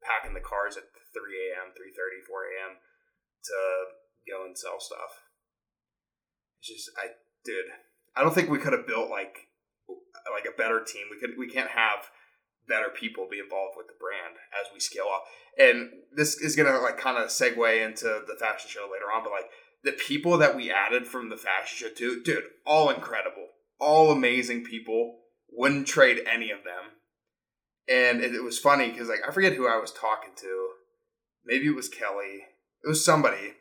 packing 0.00 0.32
the 0.32 0.44
cars 0.44 0.76
at 0.76 0.88
3 1.12 1.20
a.m., 1.52 1.72
3.30, 1.76 2.24
4 2.24 2.48
a.m. 2.54 2.72
to 3.44 3.58
go 4.28 4.44
and 4.44 4.56
sell 4.56 4.80
stuff. 4.80 5.28
It's 6.60 6.68
just, 6.68 6.90
I, 6.96 7.16
dude, 7.44 7.72
I 8.16 8.22
don't 8.22 8.34
think 8.34 8.50
we 8.50 8.58
could 8.58 8.72
have 8.72 8.86
built 8.86 9.10
like 9.10 9.48
like 10.32 10.44
a 10.44 10.56
better 10.56 10.82
team. 10.84 11.06
We 11.10 11.18
could 11.18 11.38
we 11.38 11.48
can't 11.48 11.70
have 11.70 12.10
better 12.68 12.90
people 12.90 13.26
be 13.30 13.38
involved 13.38 13.74
with 13.76 13.86
the 13.86 13.96
brand 13.98 14.36
as 14.52 14.68
we 14.72 14.80
scale 14.80 15.08
up. 15.08 15.24
And 15.58 15.90
this 16.14 16.36
is 16.36 16.54
gonna 16.54 16.78
like 16.78 16.98
kind 16.98 17.16
of 17.16 17.30
segue 17.30 17.86
into 17.86 18.22
the 18.26 18.36
fashion 18.38 18.68
show 18.68 18.88
later 18.92 19.06
on, 19.06 19.24
but 19.24 19.32
like 19.32 19.50
the 19.84 19.92
people 19.92 20.38
that 20.38 20.56
we 20.56 20.70
added 20.70 21.06
from 21.06 21.28
the 21.28 21.36
fashion 21.36 21.88
show 21.88 21.94
too, 21.94 22.22
dude, 22.22 22.44
all 22.66 22.90
incredible, 22.90 23.48
all 23.80 24.10
amazing 24.10 24.64
people. 24.64 25.20
wouldn't 25.50 25.86
trade 25.86 26.20
any 26.30 26.50
of 26.50 26.58
them. 26.64 26.92
And 27.88 28.20
it, 28.20 28.34
it 28.34 28.42
was 28.42 28.58
funny 28.58 28.90
because 28.90 29.08
like 29.08 29.20
I 29.26 29.30
forget 29.30 29.54
who 29.54 29.66
I 29.66 29.78
was 29.78 29.92
talking 29.92 30.32
to. 30.36 30.68
Maybe 31.44 31.66
it 31.66 31.74
was 31.74 31.88
Kelly. 31.88 32.44
It 32.84 32.88
was 32.88 33.04
somebody 33.04 33.54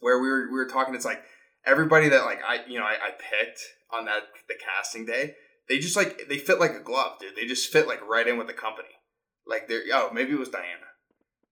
where 0.00 0.20
we 0.20 0.28
were 0.28 0.46
we 0.46 0.56
were 0.56 0.68
talking. 0.68 0.94
It's 0.94 1.04
like 1.04 1.22
everybody 1.66 2.08
that 2.08 2.24
like 2.24 2.40
I 2.46 2.60
you 2.68 2.78
know 2.78 2.84
I, 2.84 2.92
I 2.92 3.10
picked 3.10 3.60
on 3.92 4.04
that 4.04 4.22
the 4.48 4.54
casting 4.54 5.06
day. 5.06 5.34
They 5.68 5.78
just 5.78 5.96
like 5.96 6.28
they 6.28 6.38
fit 6.38 6.60
like 6.60 6.74
a 6.74 6.82
glove, 6.82 7.18
dude. 7.18 7.36
They 7.36 7.46
just 7.46 7.72
fit 7.72 7.88
like 7.88 8.06
right 8.06 8.26
in 8.26 8.38
with 8.38 8.46
the 8.46 8.52
company. 8.52 8.88
Like 9.46 9.68
they're 9.68 9.82
oh 9.92 10.10
maybe 10.12 10.32
it 10.32 10.38
was 10.38 10.48
Diana, 10.48 10.90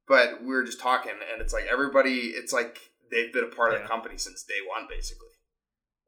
but 0.07 0.41
we 0.41 0.49
were 0.49 0.65
just 0.65 0.81
talking 0.81 1.13
and 1.33 1.43
it's 1.43 1.53
like 1.53 1.67
everybody. 1.71 2.29
It's 2.29 2.53
like 2.53 2.79
they've 3.11 3.33
been 3.33 3.45
a 3.45 3.55
part 3.55 3.75
of 3.75 3.83
the 3.83 3.89
company 3.89 4.19
since 4.19 4.43
day 4.43 4.61
one, 4.67 4.87
basically. 4.89 5.29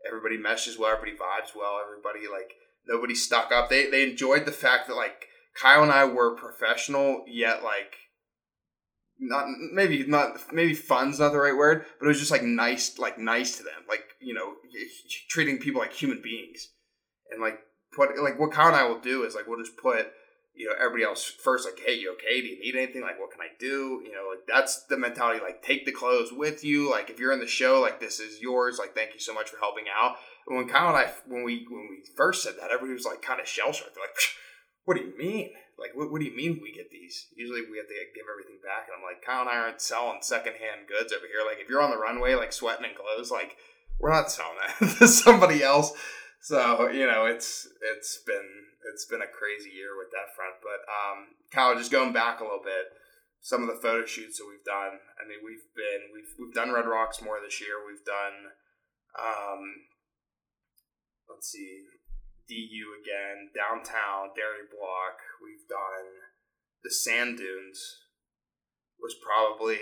Everybody 0.07 0.39
meshes 0.39 0.79
well. 0.79 0.93
Everybody 0.93 1.17
vibes 1.17 1.55
well. 1.55 1.81
Everybody 1.85 2.27
like 2.31 2.53
nobody 2.87 3.15
stuck 3.15 3.53
up. 3.53 3.69
They 3.69 3.91
they 3.91 4.09
enjoyed 4.09 4.47
the 4.47 4.53
fact 4.53 4.89
that 4.89 4.95
like 4.95 5.27
Kyle 5.61 5.83
and 5.83 5.93
I 5.93 6.05
were 6.05 6.37
professional 6.37 7.25
yet 7.27 7.63
like 7.63 7.97
not 9.21 9.47
maybe 9.73 10.05
not 10.07 10.53
maybe 10.53 10.75
fun's 10.75 11.21
not 11.21 11.33
the 11.33 11.39
right 11.39 11.57
word, 11.57 11.85
but 11.99 12.07
it 12.07 12.09
was 12.09 12.19
just 12.19 12.31
like 12.31 12.43
nice 12.43 12.99
like 12.99 13.19
nice 13.19 13.57
to 13.59 13.63
them, 13.63 13.85
like 13.89 14.05
you 14.21 14.33
know 14.35 14.55
treating 15.29 15.59
people 15.59 15.81
like 15.81 15.93
human 15.93 16.23
beings, 16.23 16.69
and 17.31 17.43
like 17.43 17.59
put 17.95 18.19
like 18.23 18.39
what 18.41 18.53
Kyle 18.53 18.69
and 18.69 18.77
I 18.77 18.89
will 18.89 19.01
do 19.01 19.25
is 19.25 19.35
like 19.35 19.47
we'll 19.47 19.63
just 19.63 19.77
put 19.77 20.11
you 20.61 20.69
know 20.69 20.75
everybody 20.79 21.05
else 21.05 21.25
first 21.25 21.65
like 21.65 21.81
hey 21.85 21.95
you 21.95 22.13
okay? 22.13 22.43
Do 22.43 22.49
you 22.49 22.61
need 22.61 22.77
anything? 22.77 23.01
Like 23.01 23.19
what 23.19 23.31
can 23.31 23.41
i 23.41 23.49
do? 23.59 24.03
You 24.05 24.13
know 24.13 24.29
like 24.29 24.45
that's 24.47 24.85
the 24.85 24.99
mentality 24.99 25.41
like 25.41 25.63
take 25.63 25.87
the 25.87 25.93
clothes 25.93 26.33
with 26.33 26.63
you. 26.63 26.91
Like 26.91 27.09
if 27.09 27.19
you're 27.19 27.33
in 27.33 27.41
the 27.41 27.47
show 27.47 27.81
like 27.81 27.99
this 27.99 28.21
is 28.21 28.43
yours. 28.43 28.79
Like 28.79 28.95
thank 28.95 29.15
you 29.15 29.21
so 29.21 29.33
much 29.33 29.49
for 29.49 29.57
helping 29.59 29.85
out. 29.89 30.17
And 30.47 30.59
when 30.59 30.69
kyle 30.69 30.89
and 30.89 30.99
i 30.99 31.11
when 31.27 31.45
we 31.45 31.67
when 31.71 31.89
we 31.89 32.05
first 32.15 32.43
said 32.43 32.55
that 32.61 32.71
everybody 32.71 32.93
was 32.93 33.07
like 33.07 33.23
kind 33.23 33.41
of 33.41 33.49
shell 33.49 33.73
shocked. 33.73 33.97
Like 33.97 34.15
what 34.85 34.99
do 34.99 35.03
you 35.03 35.17
mean? 35.17 35.49
Like 35.79 35.97
what, 35.97 36.13
what 36.13 36.21
do 36.21 36.27
you 36.27 36.37
mean 36.37 36.61
we 36.63 36.73
get 36.73 36.91
these? 36.91 37.29
Usually 37.35 37.63
we 37.63 37.79
have 37.79 37.89
to 37.89 37.95
give 38.15 38.29
everything 38.31 38.61
back 38.63 38.85
and 38.85 39.01
i'm 39.01 39.03
like 39.03 39.25
kyle 39.25 39.41
and 39.41 39.49
i 39.49 39.57
aren't 39.57 39.81
selling 39.81 40.21
secondhand 40.21 40.93
goods 40.93 41.15
over 41.15 41.25
here. 41.25 41.41
Like 41.41 41.57
if 41.59 41.71
you're 41.71 41.81
on 41.81 41.91
the 41.91 41.97
runway 41.97 42.35
like 42.35 42.53
sweating 42.53 42.85
in 42.85 42.93
clothes 42.95 43.31
like 43.31 43.57
we're 43.99 44.13
not 44.13 44.31
selling 44.31 44.61
that 44.61 44.97
to 44.99 45.09
somebody 45.09 45.63
else. 45.63 45.93
So 46.43 46.91
you 46.91 47.07
know 47.07 47.25
it's 47.25 47.67
it's 47.97 48.21
been 48.27 48.70
it's 48.91 49.07
been 49.07 49.23
a 49.23 49.31
crazy 49.31 49.71
year 49.71 49.95
with 49.97 50.11
that 50.11 50.35
front. 50.35 50.59
But 50.61 50.83
um, 50.91 51.39
Kyle, 51.51 51.79
just 51.79 51.95
going 51.95 52.13
back 52.13 52.41
a 52.41 52.45
little 52.45 52.63
bit, 52.63 52.91
some 53.41 53.63
of 53.63 53.71
the 53.71 53.81
photo 53.81 54.05
shoots 54.05 54.39
that 54.39 54.49
we've 54.51 54.67
done. 54.67 55.01
I 55.17 55.25
mean, 55.25 55.41
we've 55.41 55.71
been 55.73 56.11
we've 56.13 56.33
we've 56.39 56.55
done 56.55 56.73
Red 56.75 56.87
Rocks 56.87 57.23
more 57.23 57.39
this 57.41 57.61
year. 57.61 57.81
We've 57.81 58.05
done, 58.05 58.53
um, 59.17 59.63
let's 61.31 61.49
see, 61.49 61.87
DU 62.51 62.87
again, 63.01 63.55
downtown, 63.55 64.35
Dairy 64.35 64.69
Block. 64.69 65.23
We've 65.39 65.67
done 65.71 66.29
the 66.85 66.91
Sand 66.91 67.39
Dunes. 67.39 67.79
Was 69.01 69.17
probably 69.17 69.79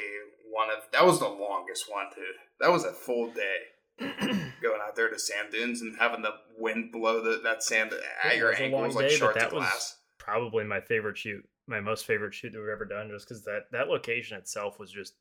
one 0.46 0.70
of 0.70 0.86
that 0.92 1.04
was 1.04 1.18
the 1.18 1.28
longest 1.28 1.90
one, 1.90 2.06
dude. 2.14 2.38
That 2.60 2.70
was 2.70 2.84
a 2.84 2.92
full 2.92 3.32
day. 3.32 3.77
going 4.62 4.80
out 4.86 4.94
there 4.96 5.08
to 5.08 5.18
sand 5.18 5.48
dunes 5.50 5.80
and 5.80 5.96
having 5.98 6.22
the 6.22 6.34
wind 6.56 6.92
blow 6.92 7.22
the, 7.22 7.40
that 7.42 7.62
sand 7.62 7.92
at 8.22 8.36
your 8.36 8.54
ankles 8.54 8.94
like 8.94 9.08
day, 9.08 9.18
that 9.18 9.52
was 9.52 9.96
probably 10.18 10.64
my 10.64 10.80
favorite 10.80 11.18
shoot, 11.18 11.46
my 11.66 11.80
most 11.80 12.06
favorite 12.06 12.34
shoot 12.34 12.52
that 12.52 12.60
we've 12.60 12.68
ever 12.68 12.84
done, 12.84 13.10
just 13.10 13.28
because 13.28 13.44
that 13.44 13.62
that 13.72 13.88
location 13.88 14.36
itself 14.36 14.78
was 14.78 14.90
just 14.90 15.14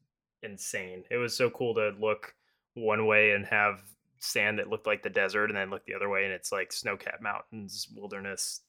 insane. 0.44 1.04
It 1.10 1.18
was 1.18 1.36
so 1.36 1.50
cool 1.50 1.74
to 1.76 1.92
look 2.00 2.36
one 2.76 3.08
way 3.08 3.32
and 3.32 3.46
have 3.46 3.82
sand 4.20 4.60
that 4.60 4.70
looked 4.70 4.88
like 4.88 5.04
the 5.04 5.10
desert, 5.10 5.50
and 5.50 5.58
then 5.58 5.70
look 5.70 5.86
the 5.86 5.96
other 5.96 6.10
way 6.10 6.26
and 6.26 6.34
it's 6.34 6.52
like 6.52 6.72
snow-capped 6.72 7.22
mountains, 7.22 7.88
wilderness 7.96 8.62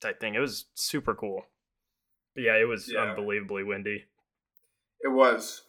type 0.00 0.20
thing. 0.20 0.34
It 0.34 0.40
was 0.40 0.66
super 0.74 1.14
cool. 1.14 1.46
But 2.34 2.44
yeah, 2.44 2.56
it 2.56 2.68
was 2.68 2.90
yeah. 2.92 3.00
unbelievably 3.00 3.64
windy. 3.64 4.04
It 5.00 5.08
was. 5.08 5.62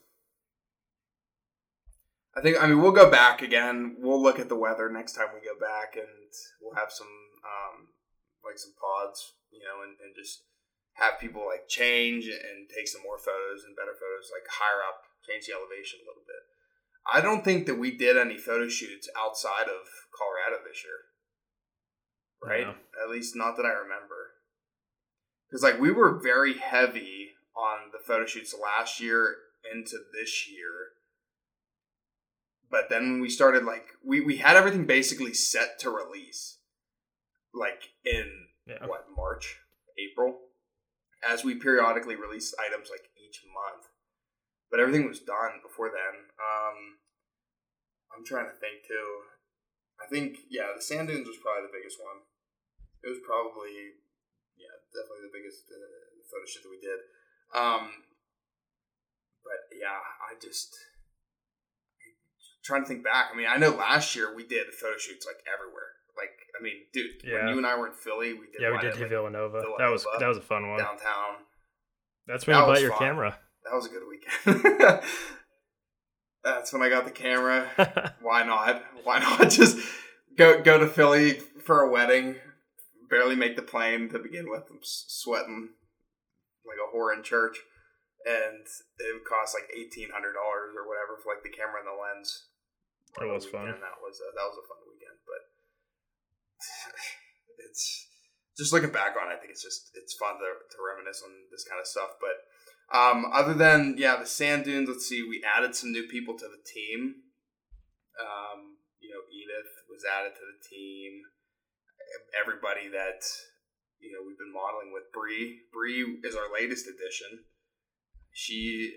I 2.38 2.42
think 2.42 2.62
I 2.62 2.68
mean 2.68 2.80
we'll 2.80 2.94
go 2.94 3.10
back 3.10 3.42
again. 3.42 3.98
We'll 3.98 4.22
look 4.22 4.38
at 4.38 4.48
the 4.48 4.56
weather 4.56 4.94
next 4.94 5.14
time 5.14 5.34
we 5.34 5.42
go 5.42 5.58
back, 5.58 5.98
and 5.98 6.30
we'll 6.62 6.78
have 6.78 6.94
some 6.94 7.10
um, 7.42 7.90
like 8.46 8.62
some 8.62 8.78
pods, 8.78 9.34
you 9.50 9.60
know, 9.66 9.82
and, 9.82 9.98
and 9.98 10.14
just 10.14 10.46
have 11.02 11.18
people 11.20 11.42
like 11.50 11.68
change 11.68 12.30
and 12.30 12.70
take 12.70 12.88
some 12.88 13.02
more 13.02 13.18
photos 13.18 13.66
and 13.66 13.74
better 13.74 13.98
photos, 13.98 14.30
like 14.30 14.46
higher 14.46 14.86
up, 14.86 15.10
change 15.26 15.50
the 15.50 15.58
elevation 15.58 15.98
a 15.98 16.06
little 16.06 16.26
bit. 16.30 16.46
I 17.10 17.26
don't 17.26 17.42
think 17.42 17.66
that 17.66 17.82
we 17.82 17.98
did 17.98 18.18
any 18.18 18.38
photo 18.38 18.70
shoots 18.70 19.10
outside 19.18 19.66
of 19.66 19.90
Colorado 20.14 20.62
this 20.62 20.86
year, 20.86 21.10
right? 22.38 22.70
At 23.02 23.10
least 23.10 23.34
not 23.36 23.58
that 23.58 23.66
I 23.66 23.74
remember. 23.74 24.38
Because 25.50 25.64
like 25.64 25.80
we 25.82 25.90
were 25.90 26.22
very 26.22 26.54
heavy 26.54 27.34
on 27.58 27.90
the 27.90 28.04
photo 28.06 28.28
shoots 28.28 28.54
last 28.54 29.02
year 29.02 29.38
into 29.74 29.98
this 30.14 30.46
year 30.48 30.97
but 32.70 32.90
then 32.90 33.20
we 33.22 33.30
started 33.30 33.64
like 33.64 33.86
we, 34.04 34.22
we 34.22 34.38
had 34.38 34.56
everything 34.56 34.86
basically 34.86 35.34
set 35.34 35.80
to 35.80 35.90
release 35.90 36.60
like 37.54 37.90
in 38.06 38.48
yeah. 38.68 38.86
what 38.86 39.08
march? 39.16 39.58
April? 39.98 40.38
As 41.26 41.44
we 41.44 41.56
periodically 41.56 42.16
release 42.16 42.54
items 42.62 42.90
like 42.92 43.10
each 43.18 43.42
month. 43.50 43.90
But 44.70 44.80
everything 44.80 45.08
was 45.08 45.20
done 45.24 45.64
before 45.64 45.90
then. 45.90 46.30
Um 46.38 47.00
i'm 48.12 48.26
trying 48.26 48.48
to 48.48 48.58
think 48.60 48.84
too. 48.88 49.10
I 50.04 50.06
think 50.08 50.38
yeah 50.50 50.76
the 50.76 50.84
sand 50.84 51.08
dunes 51.08 51.28
was 51.28 51.40
probably 51.42 51.68
the 51.68 51.78
biggest 51.78 51.98
one. 51.98 52.28
It 53.04 53.10
was 53.10 53.24
probably 53.24 54.04
yeah 54.60 54.76
definitely 54.92 55.26
the 55.26 55.36
biggest 55.36 55.66
uh, 55.72 56.22
photo 56.28 56.46
shoot 56.46 56.64
that 56.68 56.74
we 56.76 56.84
did. 56.84 57.00
Um 57.56 58.04
but 59.48 59.72
yeah 59.72 60.04
i 60.20 60.36
just 60.36 60.76
trying 62.68 62.84
to 62.84 62.88
think 62.88 63.04
back. 63.04 63.30
I 63.34 63.38
mean, 63.38 63.48
I 63.50 63.58
know 63.58 63.70
last 63.70 64.16
year 64.16 64.36
we 64.36 64.46
did 64.46 64.68
photo 64.74 64.98
shoots 64.98 65.26
like 65.26 65.38
everywhere. 65.52 65.98
Like, 66.18 66.36
I 66.60 66.64
mean, 66.64 66.74
dude, 66.94 67.24
yeah. 67.24 67.46
when 67.46 67.48
you 67.50 67.58
and 67.58 67.66
I 67.66 67.78
were 67.78 67.88
in 67.88 67.94
Philly, 67.94 68.34
we 68.34 68.48
did. 68.52 68.60
Yeah, 68.60 68.72
we 68.72 68.80
did 68.80 69.00
like, 69.00 69.10
Villanova. 69.10 69.62
Villanova. 69.62 69.76
That 69.80 69.90
was 69.90 70.06
that 70.20 70.28
was 70.28 70.38
a 70.38 70.42
fun 70.42 70.70
one. 70.70 70.80
Downtown. 70.80 71.48
That's 72.28 72.46
when 72.46 72.56
that 72.56 72.62
you 72.62 72.74
bought 72.74 72.82
your 72.82 72.92
fun. 72.92 73.00
camera. 73.00 73.40
That 73.64 73.76
was 73.76 73.86
a 73.86 73.90
good 73.90 74.04
weekend. 74.08 75.02
That's 76.44 76.72
when 76.74 76.82
I 76.82 76.90
got 76.90 77.06
the 77.06 77.12
camera. 77.12 78.16
Why 78.22 78.44
not? 78.44 78.84
Why 79.04 79.20
not 79.20 79.50
just 79.50 79.78
go 80.38 80.62
go 80.62 80.80
to 80.80 80.88
Philly 80.88 81.34
for 81.64 81.82
a 81.82 81.90
wedding? 81.90 82.36
Barely 83.10 83.36
make 83.36 83.56
the 83.56 83.62
plane 83.62 84.10
to 84.10 84.20
begin 84.20 84.50
with. 84.50 84.64
I'm 84.70 84.80
sweating 84.82 85.70
like 86.66 86.78
a 86.78 86.96
whore 86.96 87.16
in 87.16 87.24
church, 87.24 87.58
and 88.26 88.66
it 89.00 89.14
would 89.14 89.26
cost 89.26 89.56
like 89.56 89.70
eighteen 89.72 90.10
hundred 90.12 90.34
dollars 90.34 90.76
or 90.76 90.88
whatever 90.88 91.20
for 91.22 91.34
like 91.34 91.44
the 91.44 91.56
camera 91.56 91.80
and 91.80 91.88
the 91.88 91.96
lens. 91.96 92.48
It 93.18 93.30
was 93.30 93.50
fun. 93.50 93.66
And 93.66 93.82
that 93.82 93.98
was 93.98 94.22
a, 94.22 94.30
that 94.30 94.46
was 94.46 94.58
a 94.62 94.66
fun 94.70 94.82
weekend, 94.86 95.18
but 95.26 95.42
it's 97.66 98.08
just 98.58 98.74
looking 98.74 98.94
back 98.94 99.18
on. 99.18 99.30
it, 99.30 99.36
I 99.36 99.38
think 99.42 99.50
it's 99.50 99.66
just 99.66 99.90
it's 99.98 100.14
fun 100.14 100.38
to, 100.38 100.50
to 100.54 100.78
reminisce 100.78 101.26
on 101.26 101.34
this 101.50 101.66
kind 101.66 101.82
of 101.82 101.90
stuff. 101.90 102.18
But 102.22 102.46
um, 102.94 103.26
other 103.34 103.54
than 103.54 103.96
yeah, 103.98 104.18
the 104.18 104.26
sand 104.26 104.66
dunes. 104.66 104.88
Let's 104.88 105.10
see, 105.10 105.26
we 105.26 105.44
added 105.44 105.76
some 105.76 105.92
new 105.92 106.08
people 106.08 106.38
to 106.38 106.46
the 106.46 106.62
team. 106.62 107.26
Um, 108.22 108.78
you 109.02 109.10
know, 109.10 109.22
Edith 109.34 109.74
was 109.90 110.06
added 110.06 110.34
to 110.38 110.46
the 110.46 110.60
team. 110.62 111.26
Everybody 112.38 112.88
that 112.94 113.26
you 114.00 114.14
know 114.14 114.22
we've 114.26 114.38
been 114.38 114.54
modeling 114.54 114.94
with 114.94 115.12
Bree. 115.12 115.68
Bree 115.74 116.22
is 116.24 116.36
our 116.36 116.54
latest 116.54 116.88
addition. 116.88 117.50
She 118.32 118.94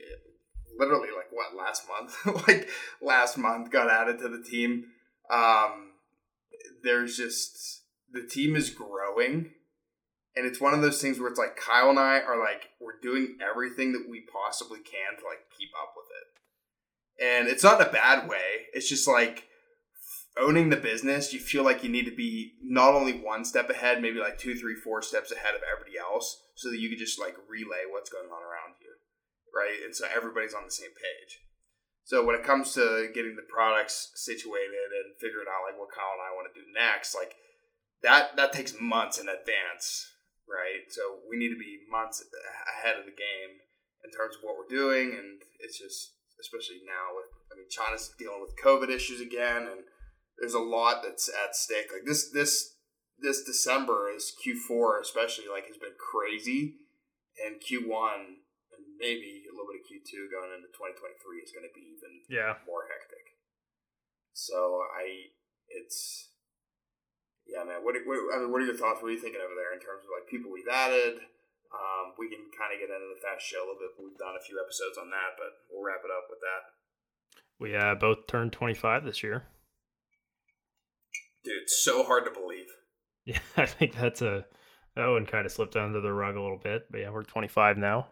literally 0.79 1.09
like 1.15 1.29
what 1.31 1.57
last 1.57 1.85
month, 1.89 2.47
like 2.49 2.69
last 3.00 3.39
month 3.39 3.71
got 3.71 3.91
added 3.91 4.19
to 4.21 4.29
the 4.29 4.43
team. 4.43 4.87
Um, 5.31 5.93
there's 6.83 7.17
just 7.17 7.83
the 8.12 8.27
team 8.27 8.57
is 8.57 8.71
growing, 8.71 9.53
and 10.37 10.47
it's 10.47 10.61
one 10.61 10.75
of 10.75 10.83
those 10.83 11.00
things 11.00 11.19
where 11.19 11.29
it's 11.29 11.39
like 11.39 11.57
Kyle 11.57 11.91
and 11.91 11.99
I 11.99 12.21
are 12.21 12.39
like 12.39 12.69
we're 12.81 13.00
doing 13.03 13.39
everything 13.41 13.93
that 13.93 14.07
we 14.09 14.23
possibly 14.33 14.79
can 14.79 15.19
to 15.19 15.25
like 15.25 15.45
keep 15.57 15.71
up 15.81 15.95
with 15.97 16.07
it, 16.11 17.25
and 17.39 17.49
it's 17.49 17.65
not 17.65 17.81
in 17.81 17.87
a 17.87 17.93
bad 17.93 18.29
way. 18.29 18.67
It's 18.73 18.89
just 18.89 19.07
like 19.07 19.45
owning 20.39 20.71
the 20.71 20.77
business, 20.77 21.33
you 21.33 21.41
feel 21.41 21.65
like 21.65 21.83
you 21.83 21.91
need 21.91 22.07
to 22.07 22.15
be 22.15 22.53
not 22.62 22.95
only 22.95 23.12
one 23.12 23.45
step 23.45 23.69
ahead, 23.69 24.00
maybe 24.00 24.21
like 24.21 24.39
two, 24.39 24.55
three, 24.55 24.75
four 24.75 25.03
steps 25.03 25.33
ahead 25.33 25.55
of 25.55 25.61
everybody 25.71 25.99
else, 25.99 26.41
so 26.55 26.71
that 26.71 26.79
you 26.79 26.89
can 26.89 26.99
just 26.99 27.19
like 27.19 27.37
relay 27.49 27.83
what's 27.91 28.11
going 28.11 28.29
on 28.29 28.43
around 28.43 28.75
you 28.81 28.90
right? 29.54 29.83
And 29.85 29.95
so 29.95 30.07
everybody's 30.09 30.54
on 30.54 30.64
the 30.64 30.75
same 30.75 30.95
page. 30.95 31.40
So 32.04 32.25
when 32.25 32.35
it 32.35 32.42
comes 32.42 32.75
to 32.75 33.11
getting 33.14 33.37
the 33.37 33.47
products 33.47 34.11
situated 34.14 34.90
and 34.90 35.14
figuring 35.21 35.47
out 35.47 35.62
like 35.62 35.78
what 35.78 35.95
Kyle 35.95 36.19
and 36.19 36.26
I 36.26 36.35
want 36.35 36.50
to 36.50 36.59
do 36.59 36.66
next, 36.75 37.14
like 37.14 37.38
that 38.02 38.35
that 38.37 38.52
takes 38.52 38.75
months 38.80 39.19
in 39.19 39.28
advance, 39.28 40.11
right? 40.49 40.90
So 40.90 41.23
we 41.30 41.38
need 41.38 41.54
to 41.54 41.61
be 41.61 41.87
months 41.90 42.25
ahead 42.83 42.99
of 42.99 43.04
the 43.04 43.14
game 43.14 43.62
in 44.02 44.11
terms 44.11 44.37
of 44.37 44.42
what 44.42 44.57
we're 44.57 44.75
doing, 44.75 45.14
and 45.14 45.42
it's 45.61 45.78
just 45.78 46.19
especially 46.40 46.80
now 46.83 47.14
with 47.14 47.30
I 47.52 47.57
mean 47.57 47.71
China's 47.71 48.11
dealing 48.19 48.40
with 48.40 48.59
COVID 48.59 48.90
issues 48.90 49.21
again, 49.21 49.69
and 49.71 49.87
there's 50.38 50.54
a 50.54 50.59
lot 50.59 51.02
that's 51.04 51.28
at 51.28 51.54
stake. 51.54 51.92
Like 51.92 52.07
this 52.07 52.30
this 52.33 52.75
this 53.21 53.45
December 53.45 54.11
is 54.11 54.33
Q4 54.35 55.00
especially 55.02 55.47
like 55.47 55.69
has 55.69 55.76
been 55.76 55.95
crazy, 55.95 56.75
and 57.38 57.61
Q1 57.61 58.35
and 58.75 58.85
maybe 58.99 59.40
little 59.61 59.76
bit 59.76 59.85
of 59.85 59.88
Q2 59.93 60.33
going 60.33 60.57
into 60.57 60.73
2023 60.73 61.45
is 61.45 61.52
going 61.52 61.69
to 61.69 61.75
be 61.76 61.85
even 61.93 62.25
yeah 62.33 62.57
more 62.64 62.88
hectic. 62.88 63.37
So 64.33 64.88
I, 64.88 65.37
it's 65.69 66.33
yeah, 67.45 67.67
man. 67.69 67.85
What, 67.85 67.99
what 68.09 68.19
I 68.33 68.40
mean, 68.40 68.49
what 68.49 68.64
are 68.64 68.69
your 68.69 68.79
thoughts? 68.79 69.05
What 69.05 69.12
are 69.12 69.17
you 69.17 69.21
thinking 69.21 69.43
over 69.45 69.52
there 69.52 69.76
in 69.76 69.83
terms 69.83 70.07
of 70.07 70.11
like 70.17 70.31
people 70.31 70.49
we've 70.49 70.71
added? 70.71 71.21
Um, 71.71 72.17
we 72.19 72.33
can 72.33 72.49
kind 72.57 72.73
of 72.73 72.81
get 72.81 72.90
into 72.90 73.11
the 73.12 73.23
fashion 73.23 73.55
show 73.55 73.62
a 73.62 73.67
little 73.69 73.79
bit. 73.79 73.95
We've 74.00 74.19
done 74.19 74.35
a 74.35 74.43
few 74.43 74.59
episodes 74.59 74.99
on 74.99 75.11
that, 75.14 75.38
but 75.38 75.55
we'll 75.71 75.87
wrap 75.87 76.02
it 76.02 76.11
up 76.11 76.26
with 76.26 76.43
that. 76.43 76.62
We 77.61 77.76
uh, 77.76 77.95
both 77.95 78.26
turned 78.26 78.52
25 78.52 79.05
this 79.05 79.23
year. 79.23 79.45
Dude, 81.45 81.71
so 81.71 82.02
hard 82.02 82.25
to 82.25 82.31
believe. 82.31 82.67
Yeah, 83.26 83.38
I 83.59 83.67
think 83.67 83.95
that's 83.95 84.23
a 84.23 84.47
that 84.97 85.07
one 85.07 85.26
kind 85.26 85.45
of 85.45 85.52
slipped 85.52 85.76
under 85.76 86.00
the 86.00 86.12
rug 86.12 86.37
a 86.37 86.40
little 86.40 86.59
bit, 86.59 86.87
but 86.90 87.00
yeah, 87.00 87.11
we're 87.11 87.23
25 87.23 87.76
now. 87.76 88.09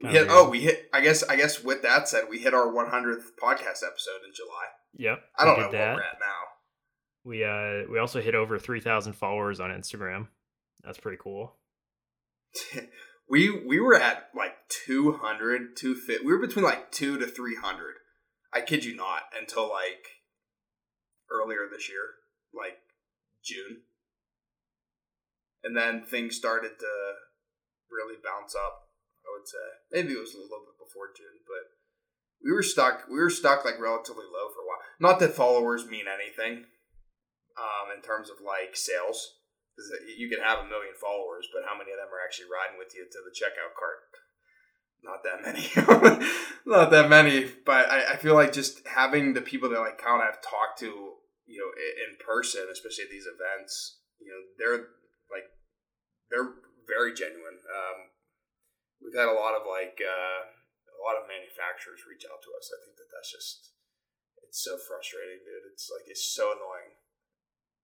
We 0.00 0.10
hit, 0.10 0.26
oh, 0.30 0.48
we 0.48 0.60
hit. 0.60 0.88
I 0.92 1.00
guess. 1.00 1.22
I 1.24 1.36
guess. 1.36 1.62
With 1.62 1.82
that 1.82 2.08
said, 2.08 2.24
we 2.30 2.38
hit 2.38 2.54
our 2.54 2.66
100th 2.66 3.30
podcast 3.42 3.82
episode 3.84 4.22
in 4.24 4.32
July. 4.34 4.66
Yep. 4.96 5.20
I 5.38 5.44
don't 5.44 5.58
know 5.58 5.72
that. 5.72 5.72
where 5.72 5.94
we're 5.94 6.02
at 6.02 6.18
now. 6.20 6.44
We 7.24 7.44
uh 7.44 7.90
we 7.90 7.98
also 7.98 8.20
hit 8.20 8.34
over 8.34 8.58
3,000 8.58 9.12
followers 9.14 9.60
on 9.60 9.70
Instagram. 9.70 10.28
That's 10.84 10.98
pretty 10.98 11.18
cool. 11.20 11.56
we 13.28 13.50
we 13.66 13.80
were 13.80 13.94
at 13.94 14.28
like 14.36 14.54
200, 14.86 15.76
250. 15.76 16.24
We 16.24 16.32
were 16.32 16.38
between 16.38 16.64
like 16.64 16.92
two 16.92 17.18
to 17.18 17.26
300. 17.26 17.94
I 18.52 18.60
kid 18.60 18.84
you 18.84 18.94
not. 18.94 19.22
Until 19.38 19.68
like 19.68 20.06
earlier 21.30 21.66
this 21.70 21.88
year, 21.88 22.14
like 22.54 22.78
June 23.44 23.82
and 25.62 25.76
then 25.76 26.02
things 26.02 26.36
started 26.36 26.78
to 26.78 26.92
really 27.90 28.16
bounce 28.22 28.54
up. 28.54 28.87
Would 29.38 29.46
say 29.46 29.66
maybe 29.94 30.18
it 30.18 30.20
was 30.20 30.34
a 30.34 30.42
little 30.42 30.66
bit 30.66 30.82
before 30.82 31.14
June, 31.14 31.38
but 31.46 31.70
we 32.42 32.50
were 32.50 32.66
stuck. 32.66 33.06
We 33.06 33.22
were 33.22 33.30
stuck 33.30 33.64
like 33.64 33.78
relatively 33.78 34.26
low 34.26 34.50
for 34.50 34.62
a 34.62 34.66
while. 34.66 34.82
Not 34.98 35.22
that 35.22 35.38
followers 35.38 35.86
mean 35.86 36.10
anything 36.10 36.66
um, 37.54 37.94
in 37.94 38.02
terms 38.02 38.30
of 38.30 38.42
like 38.42 38.74
sales. 38.74 39.38
You 40.18 40.26
can 40.26 40.42
have 40.42 40.66
a 40.66 40.66
million 40.66 40.98
followers, 40.98 41.46
but 41.54 41.62
how 41.62 41.78
many 41.78 41.94
of 41.94 42.02
them 42.02 42.10
are 42.10 42.18
actually 42.18 42.50
riding 42.50 42.82
with 42.82 42.98
you 42.98 43.06
to 43.06 43.20
the 43.22 43.30
checkout 43.30 43.78
cart? 43.78 44.10
Not 45.06 45.22
that 45.22 45.38
many. 45.46 45.70
Not 46.66 46.90
that 46.90 47.08
many. 47.08 47.46
But 47.64 47.90
I, 47.90 48.14
I, 48.14 48.16
feel 48.16 48.34
like 48.34 48.52
just 48.52 48.82
having 48.86 49.34
the 49.34 49.40
people 49.40 49.70
that 49.70 49.78
like 49.78 50.02
count 50.02 50.22
I've 50.22 50.42
talked 50.42 50.80
to, 50.80 51.14
you 51.46 51.58
know, 51.62 51.70
in 51.78 52.18
person, 52.18 52.66
especially 52.72 53.04
at 53.04 53.10
these 53.10 53.30
events, 53.30 53.98
you 54.18 54.26
know, 54.26 54.42
they're 54.58 54.90
like 55.30 55.46
they're 56.30 56.58
very 56.88 57.14
genuine. 57.14 57.62
Um, 57.62 58.10
we've 59.02 59.16
had 59.16 59.30
a 59.30 59.36
lot 59.36 59.54
of 59.54 59.64
like 59.64 59.98
uh, 60.02 60.40
a 60.98 61.00
lot 61.02 61.18
of 61.18 61.30
manufacturers 61.30 62.06
reach 62.06 62.26
out 62.26 62.42
to 62.42 62.50
us. 62.58 62.70
I 62.70 62.78
think 62.82 62.98
that 62.98 63.10
that's 63.10 63.30
just 63.30 63.74
it's 64.42 64.64
so 64.64 64.80
frustrating, 64.80 65.44
dude. 65.44 65.68
It's 65.70 65.90
like 65.92 66.08
it's 66.08 66.24
so 66.24 66.54
annoying. 66.54 66.96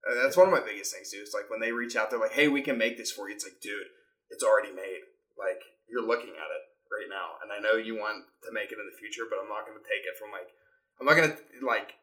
And 0.04 0.20
that's 0.20 0.36
one 0.36 0.48
of 0.48 0.52
my 0.52 0.60
biggest 0.60 0.92
things, 0.92 1.08
dude. 1.08 1.24
It's 1.24 1.32
like 1.32 1.48
when 1.48 1.64
they 1.64 1.72
reach 1.72 1.96
out, 1.96 2.12
they're 2.12 2.20
like, 2.20 2.36
"Hey, 2.36 2.48
we 2.48 2.60
can 2.60 2.76
make 2.76 3.00
this 3.00 3.12
for 3.12 3.28
you." 3.28 3.34
It's 3.34 3.44
like, 3.44 3.60
dude, 3.64 3.88
it's 4.28 4.44
already 4.44 4.72
made. 4.72 5.08
Like 5.38 5.64
you're 5.88 6.04
looking 6.04 6.36
at 6.36 6.52
it 6.52 6.64
right 6.92 7.08
now, 7.08 7.40
and 7.40 7.48
I 7.48 7.62
know 7.62 7.80
you 7.80 7.96
want 7.96 8.28
to 8.44 8.50
make 8.52 8.68
it 8.68 8.80
in 8.80 8.86
the 8.88 9.00
future, 9.00 9.24
but 9.28 9.40
I'm 9.40 9.48
not 9.48 9.64
going 9.64 9.80
to 9.80 9.88
take 9.88 10.04
it 10.04 10.18
from 10.20 10.32
like 10.34 10.52
I'm 11.00 11.08
not 11.08 11.16
going 11.16 11.32
to 11.32 11.38
like 11.64 11.96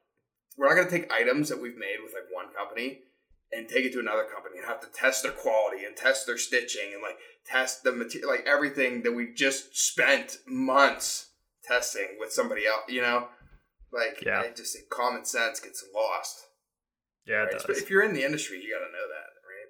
we're 0.58 0.68
not 0.68 0.76
going 0.76 0.90
to 0.90 0.96
take 0.96 1.14
items 1.14 1.48
that 1.50 1.62
we've 1.62 1.78
made 1.78 2.02
with 2.04 2.14
like 2.14 2.28
one 2.34 2.52
company 2.52 3.06
and 3.52 3.68
take 3.68 3.86
it 3.86 3.94
to 3.94 4.00
another 4.00 4.24
company 4.24 4.58
and 4.58 4.68
have 4.68 4.82
to 4.82 4.88
test 4.94 5.24
their 5.24 5.32
quality 5.32 5.84
and 5.86 5.96
test 5.96 6.26
their 6.26 6.38
stitching 6.38 6.92
and 6.94 7.02
like 7.02 7.18
test 7.46 7.84
the 7.84 7.92
material, 7.92 8.30
like 8.30 8.46
everything 8.48 9.04
that 9.04 9.12
we 9.12 9.34
just 9.34 9.78
spent 9.78 10.38
months 10.48 11.32
testing 11.64 12.18
with 12.20 12.32
somebody 12.32 12.66
else, 12.66 12.84
you 12.88 13.02
know? 13.02 13.28
Like, 13.92 14.24
yeah. 14.26 14.40
I 14.40 14.52
just 14.56 14.76
think 14.76 14.90
common 14.90 15.26
sense 15.26 15.60
gets 15.60 15.84
lost. 15.94 16.48
Yeah, 17.26 17.44
right? 17.44 17.62
If 17.70 17.90
you're 17.90 18.04
in 18.04 18.14
the 18.14 18.24
industry, 18.24 18.62
you 18.62 18.74
got 18.74 18.86
to 18.86 18.92
know 18.92 19.08
that, 19.08 19.30
right? 19.46 19.70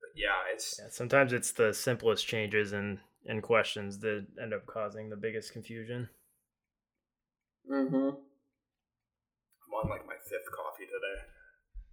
But 0.00 0.10
yeah, 0.16 0.52
it's. 0.52 0.80
Yeah, 0.80 0.88
sometimes 0.90 1.32
it's 1.32 1.52
the 1.52 1.72
simplest 1.72 2.26
changes 2.26 2.72
and, 2.72 2.98
and 3.26 3.42
questions 3.42 3.98
that 4.00 4.26
end 4.42 4.54
up 4.54 4.66
causing 4.66 5.10
the 5.10 5.16
biggest 5.16 5.52
confusion. 5.52 6.08
Mm 7.70 7.88
hmm. 7.90 7.96
I'm 9.66 9.74
on 9.74 9.90
like 9.90 10.06
my 10.06 10.14
fifth 10.22 10.50
coffee 10.54 10.75
today. 10.75 10.75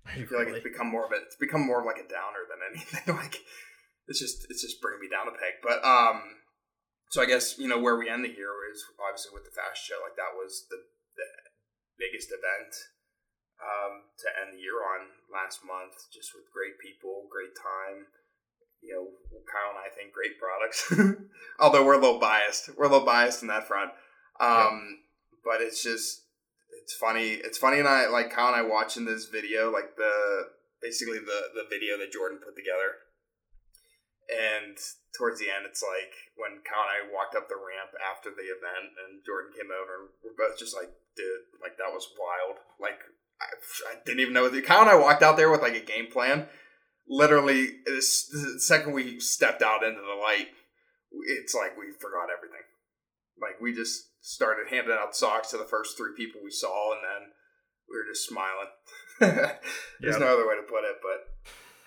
I 0.05 0.23
feel 0.27 0.39
like 0.39 0.51
it's 0.51 0.63
become 0.63 0.91
more 0.91 1.05
of 1.05 1.11
a 1.11 1.19
it's 1.23 1.39
become 1.39 1.65
more 1.65 1.79
of 1.79 1.85
like 1.85 1.97
a 1.97 2.07
downer 2.07 2.43
than 2.47 2.59
anything. 2.67 3.15
like 3.15 3.39
it's 4.07 4.19
just 4.19 4.45
it's 4.49 4.61
just 4.61 4.81
bringing 4.81 5.01
me 5.01 5.09
down 5.09 5.31
a 5.31 5.35
peg. 5.35 5.63
But 5.63 5.79
um, 5.85 6.43
so 7.09 7.21
I 7.21 7.25
guess 7.25 7.57
you 7.57 7.67
know 7.67 7.79
where 7.79 7.95
we 7.95 8.09
end 8.09 8.23
the 8.23 8.35
year 8.35 8.51
is 8.71 8.83
obviously 8.99 9.31
with 9.33 9.47
the 9.47 9.55
fashion 9.55 9.95
show. 9.95 9.99
Like 10.03 10.19
that 10.19 10.35
was 10.35 10.67
the 10.69 10.79
the 11.15 11.29
biggest 11.95 12.33
event 12.33 12.73
um 13.61 14.09
to 14.19 14.27
end 14.43 14.57
the 14.57 14.61
year 14.61 14.83
on 14.83 15.23
last 15.31 15.63
month. 15.63 15.95
Just 16.11 16.35
with 16.35 16.51
great 16.51 16.75
people, 16.83 17.31
great 17.31 17.55
time. 17.55 18.11
You 18.83 18.91
know, 18.99 19.07
Kyle 19.47 19.71
and 19.71 19.79
I 19.79 19.87
think 19.95 20.11
great 20.11 20.35
products. 20.35 20.91
Although 21.63 21.87
we're 21.87 21.95
a 21.95 22.03
little 22.03 22.19
biased, 22.19 22.75
we're 22.75 22.91
a 22.91 22.91
little 22.91 23.07
biased 23.07 23.41
in 23.41 23.47
that 23.47 23.63
front. 23.63 23.95
Um, 24.43 24.51
yeah. 24.51 25.39
but 25.45 25.61
it's 25.61 25.81
just 25.81 26.22
it's 26.83 26.93
funny. 26.93 27.39
It's 27.39 27.57
funny, 27.57 27.79
and 27.79 27.87
I 27.87 28.11
like 28.11 28.29
Kyle 28.29 28.51
and 28.51 28.59
I 28.59 28.67
watching 28.67 29.05
this 29.05 29.31
video, 29.31 29.71
like 29.71 29.95
the 29.95 30.51
basically 30.81 31.19
the 31.19 31.55
the 31.55 31.63
video 31.71 31.97
that 31.97 32.11
Jordan 32.11 32.43
put 32.43 32.59
together. 32.59 33.07
And 34.27 34.75
towards 35.15 35.39
the 35.39 35.47
end, 35.47 35.63
it's 35.63 35.83
like 35.83 36.11
when 36.35 36.59
Kyle 36.67 36.83
and 36.83 37.07
I 37.07 37.11
walked 37.11 37.35
up 37.35 37.47
the 37.47 37.59
ramp 37.59 37.95
after 38.03 38.35
the 38.35 38.51
event, 38.51 38.91
and 38.99 39.23
Jordan 39.23 39.55
came 39.55 39.71
over, 39.71 40.03
and 40.03 40.07
we're 40.23 40.35
both 40.35 40.59
just 40.59 40.75
like, 40.75 40.91
dude, 41.15 41.47
like 41.63 41.79
that 41.79 41.95
was 41.95 42.11
wild. 42.19 42.59
Like 42.83 42.99
I, 43.39 43.47
I 43.87 44.03
didn't 44.03 44.19
even 44.19 44.35
know. 44.35 44.51
Kyle 44.61 44.83
and 44.83 44.91
I 44.91 44.99
walked 44.99 45.23
out 45.23 45.39
there 45.39 45.51
with 45.51 45.63
like 45.63 45.79
a 45.79 45.87
game 45.87 46.11
plan. 46.11 46.51
Literally, 47.07 47.79
the 47.87 48.03
second 48.59 48.91
we 48.91 49.19
stepped 49.19 49.63
out 49.63 49.83
into 49.83 50.03
the 50.03 50.19
light, 50.19 50.51
it's 51.31 51.55
like 51.55 51.79
we 51.79 51.95
forgot 51.95 52.27
everything. 52.31 52.63
Like 53.39 53.59
we 53.59 53.71
just 53.71 54.12
started 54.23 54.71
handing 54.71 54.95
out 54.95 55.13
socks 55.13 55.51
to 55.51 55.59
the 55.59 55.67
first 55.67 55.99
three 55.99 56.15
people 56.15 56.39
we 56.41 56.49
saw, 56.49 56.95
and 56.95 57.03
then 57.03 57.35
we 57.91 57.99
were 57.99 58.07
just 58.07 58.25
smiling. 58.25 58.71
There's 59.19 60.15
yep. 60.15 60.23
no 60.23 60.31
other 60.31 60.47
way 60.47 60.55
to 60.55 60.63
put 60.63 60.87
it, 60.87 60.97
but 61.03 61.19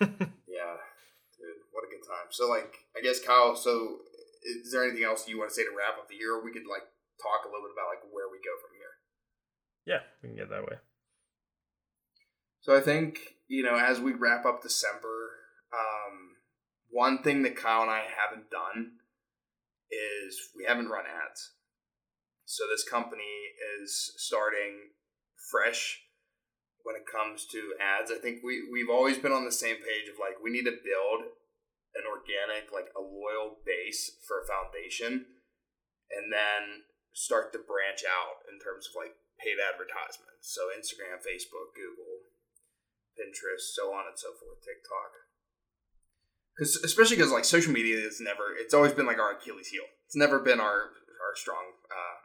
yeah, 0.45 0.77
dude, 1.33 1.65
what 1.73 1.83
a 1.83 1.89
good 1.89 2.05
time. 2.05 2.29
So, 2.29 2.47
like, 2.47 2.85
I 2.95 3.01
guess 3.01 3.19
Kyle. 3.19 3.57
So, 3.57 4.05
is 4.45 4.71
there 4.71 4.85
anything 4.85 5.03
else 5.03 5.27
you 5.27 5.41
want 5.41 5.49
to 5.49 5.55
say 5.55 5.65
to 5.65 5.73
wrap 5.73 5.97
up 5.97 6.07
the 6.07 6.15
year? 6.15 6.37
We 6.37 6.53
could 6.53 6.69
like 6.69 6.85
talk 7.17 7.41
a 7.43 7.49
little 7.49 7.65
bit 7.65 7.73
about 7.73 7.89
like 7.89 8.05
where 8.13 8.29
we 8.29 8.37
go 8.37 8.53
from 8.61 8.77
here. 8.77 8.93
Yeah, 9.89 10.01
we 10.21 10.29
can 10.29 10.37
get 10.37 10.53
that 10.53 10.61
way. 10.61 10.77
So 12.61 12.77
I 12.77 12.81
think 12.81 13.17
you 13.49 13.63
know 13.63 13.75
as 13.75 13.99
we 13.99 14.13
wrap 14.13 14.45
up 14.45 14.61
December, 14.61 15.41
um, 15.73 16.37
one 16.91 17.23
thing 17.23 17.41
that 17.43 17.57
Kyle 17.57 17.81
and 17.81 17.89
I 17.89 18.05
haven't 18.05 18.51
done 18.51 19.01
is 19.89 20.37
we 20.55 20.65
haven't 20.65 20.89
run 20.89 21.05
ads. 21.09 21.56
So 22.47 22.63
this 22.63 22.87
company 22.87 23.51
is 23.75 24.15
starting 24.15 24.95
fresh 25.51 25.99
when 26.87 26.95
it 26.95 27.03
comes 27.03 27.43
to 27.51 27.75
ads. 27.75 28.07
I 28.07 28.23
think 28.23 28.39
we 28.39 28.63
we've 28.71 28.87
always 28.87 29.19
been 29.19 29.35
on 29.35 29.43
the 29.43 29.51
same 29.51 29.83
page 29.83 30.07
of 30.07 30.15
like 30.15 30.39
we 30.39 30.55
need 30.55 30.63
to 30.63 30.79
build 30.79 31.27
an 31.99 32.07
organic, 32.07 32.71
like 32.71 32.87
a 32.95 33.03
loyal 33.03 33.59
base 33.67 34.15
for 34.23 34.39
a 34.39 34.47
foundation, 34.47 35.27
and 36.07 36.31
then 36.31 36.87
start 37.11 37.51
to 37.51 37.59
branch 37.59 38.07
out 38.07 38.47
in 38.47 38.63
terms 38.63 38.87
of 38.87 38.95
like 38.95 39.19
paid 39.43 39.59
advertisements. 39.59 40.47
So 40.47 40.71
Instagram, 40.71 41.19
Facebook, 41.19 41.75
Google, 41.75 42.31
Pinterest, 43.19 43.75
so 43.75 43.91
on 43.91 44.07
and 44.07 44.15
so 44.15 44.31
forth, 44.31 44.63
TikTok 44.63 45.27
because 46.55 46.79
especially 46.79 47.19
because 47.19 47.31
like 47.31 47.43
social 47.43 47.75
media 47.75 47.99
is 47.99 48.19
never 48.19 48.55
it's 48.57 48.73
always 48.73 48.91
been 48.91 49.05
like 49.05 49.19
our 49.19 49.37
achilles 49.37 49.67
heel 49.67 49.85
it's 50.07 50.15
never 50.15 50.39
been 50.39 50.59
our 50.59 50.89
our 51.21 51.35
strong 51.35 51.77
uh 51.91 52.17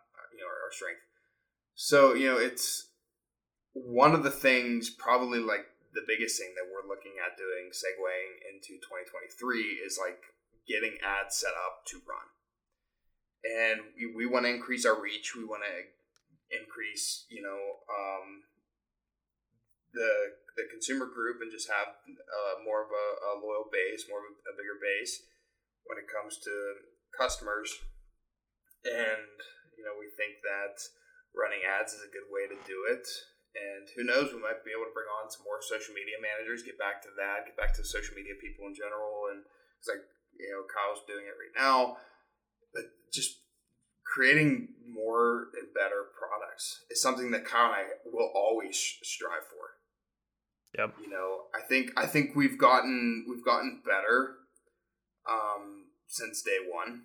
our 0.62 0.72
strength. 0.72 1.02
So 1.74 2.14
you 2.14 2.26
know 2.30 2.38
it's 2.38 2.88
one 3.72 4.14
of 4.14 4.22
the 4.22 4.30
things 4.30 4.90
probably 4.90 5.38
like 5.38 5.66
the 5.94 6.04
biggest 6.06 6.38
thing 6.38 6.54
that 6.56 6.68
we're 6.68 6.88
looking 6.88 7.20
at 7.20 7.36
doing 7.36 7.68
segueing 7.72 8.40
into 8.48 8.80
2023 8.80 9.84
is 9.84 9.98
like 10.00 10.20
getting 10.68 10.96
ads 11.04 11.36
set 11.36 11.52
up 11.52 11.84
to 11.88 12.00
run. 12.08 12.28
And 13.44 13.80
we, 13.96 14.24
we 14.24 14.26
want 14.30 14.46
to 14.46 14.54
increase 14.54 14.86
our 14.86 14.96
reach. 14.96 15.34
We 15.36 15.44
want 15.44 15.64
to 15.66 15.76
increase 16.52 17.24
you 17.28 17.42
know 17.42 17.60
um 17.88 18.44
the 19.92 20.36
the 20.56 20.68
consumer 20.68 21.08
group 21.08 21.40
and 21.40 21.50
just 21.50 21.68
have 21.68 21.96
uh, 22.04 22.54
more 22.64 22.84
of 22.84 22.92
a, 22.92 23.08
a, 23.24 23.32
loyal 23.40 23.72
base, 23.72 24.04
more 24.04 24.20
of 24.20 24.28
a, 24.28 24.52
a, 24.52 24.54
bigger 24.56 24.76
base 24.76 25.24
when 25.88 25.96
it 25.96 26.04
comes 26.04 26.36
to 26.44 26.52
customers. 27.16 27.72
And 28.84 29.32
you 29.82 29.90
know, 29.90 29.98
we 29.98 30.06
think 30.14 30.38
that 30.46 30.78
running 31.34 31.66
ads 31.66 31.90
is 31.90 32.06
a 32.06 32.14
good 32.14 32.30
way 32.30 32.46
to 32.46 32.54
do 32.62 32.86
it. 32.86 33.02
And 33.58 33.90
who 33.98 34.06
knows, 34.06 34.30
we 34.30 34.38
might 34.38 34.62
be 34.62 34.70
able 34.70 34.86
to 34.86 34.94
bring 34.94 35.10
on 35.10 35.26
some 35.26 35.42
more 35.42 35.58
social 35.58 35.90
media 35.92 36.22
managers, 36.22 36.62
get 36.62 36.78
back 36.78 37.02
to 37.02 37.10
that, 37.18 37.50
get 37.50 37.58
back 37.58 37.74
to 37.74 37.82
social 37.82 38.14
media 38.14 38.38
people 38.38 38.70
in 38.70 38.78
general. 38.78 39.34
And 39.34 39.42
it's 39.82 39.90
like, 39.90 40.06
you 40.38 40.46
know, 40.54 40.62
Kyle's 40.70 41.02
doing 41.04 41.26
it 41.26 41.34
right 41.34 41.52
now. 41.58 41.98
But 42.70 42.94
just 43.10 43.42
creating 44.06 44.78
more 44.86 45.50
and 45.58 45.74
better 45.74 46.14
products 46.14 46.86
is 46.94 47.02
something 47.02 47.34
that 47.34 47.44
Kyle 47.44 47.74
and 47.74 47.74
I 47.74 47.82
will 48.06 48.30
always 48.38 48.78
strive 49.02 49.50
for. 49.50 49.82
Yep. 50.78 50.94
You 51.02 51.10
know, 51.10 51.52
I 51.52 51.60
think 51.60 51.92
I 51.96 52.06
think 52.06 52.34
we've 52.34 52.56
gotten 52.56 53.26
we've 53.28 53.44
gotten 53.44 53.82
better 53.84 54.36
um, 55.28 55.92
since 56.08 56.40
day 56.40 56.58
one, 56.70 57.02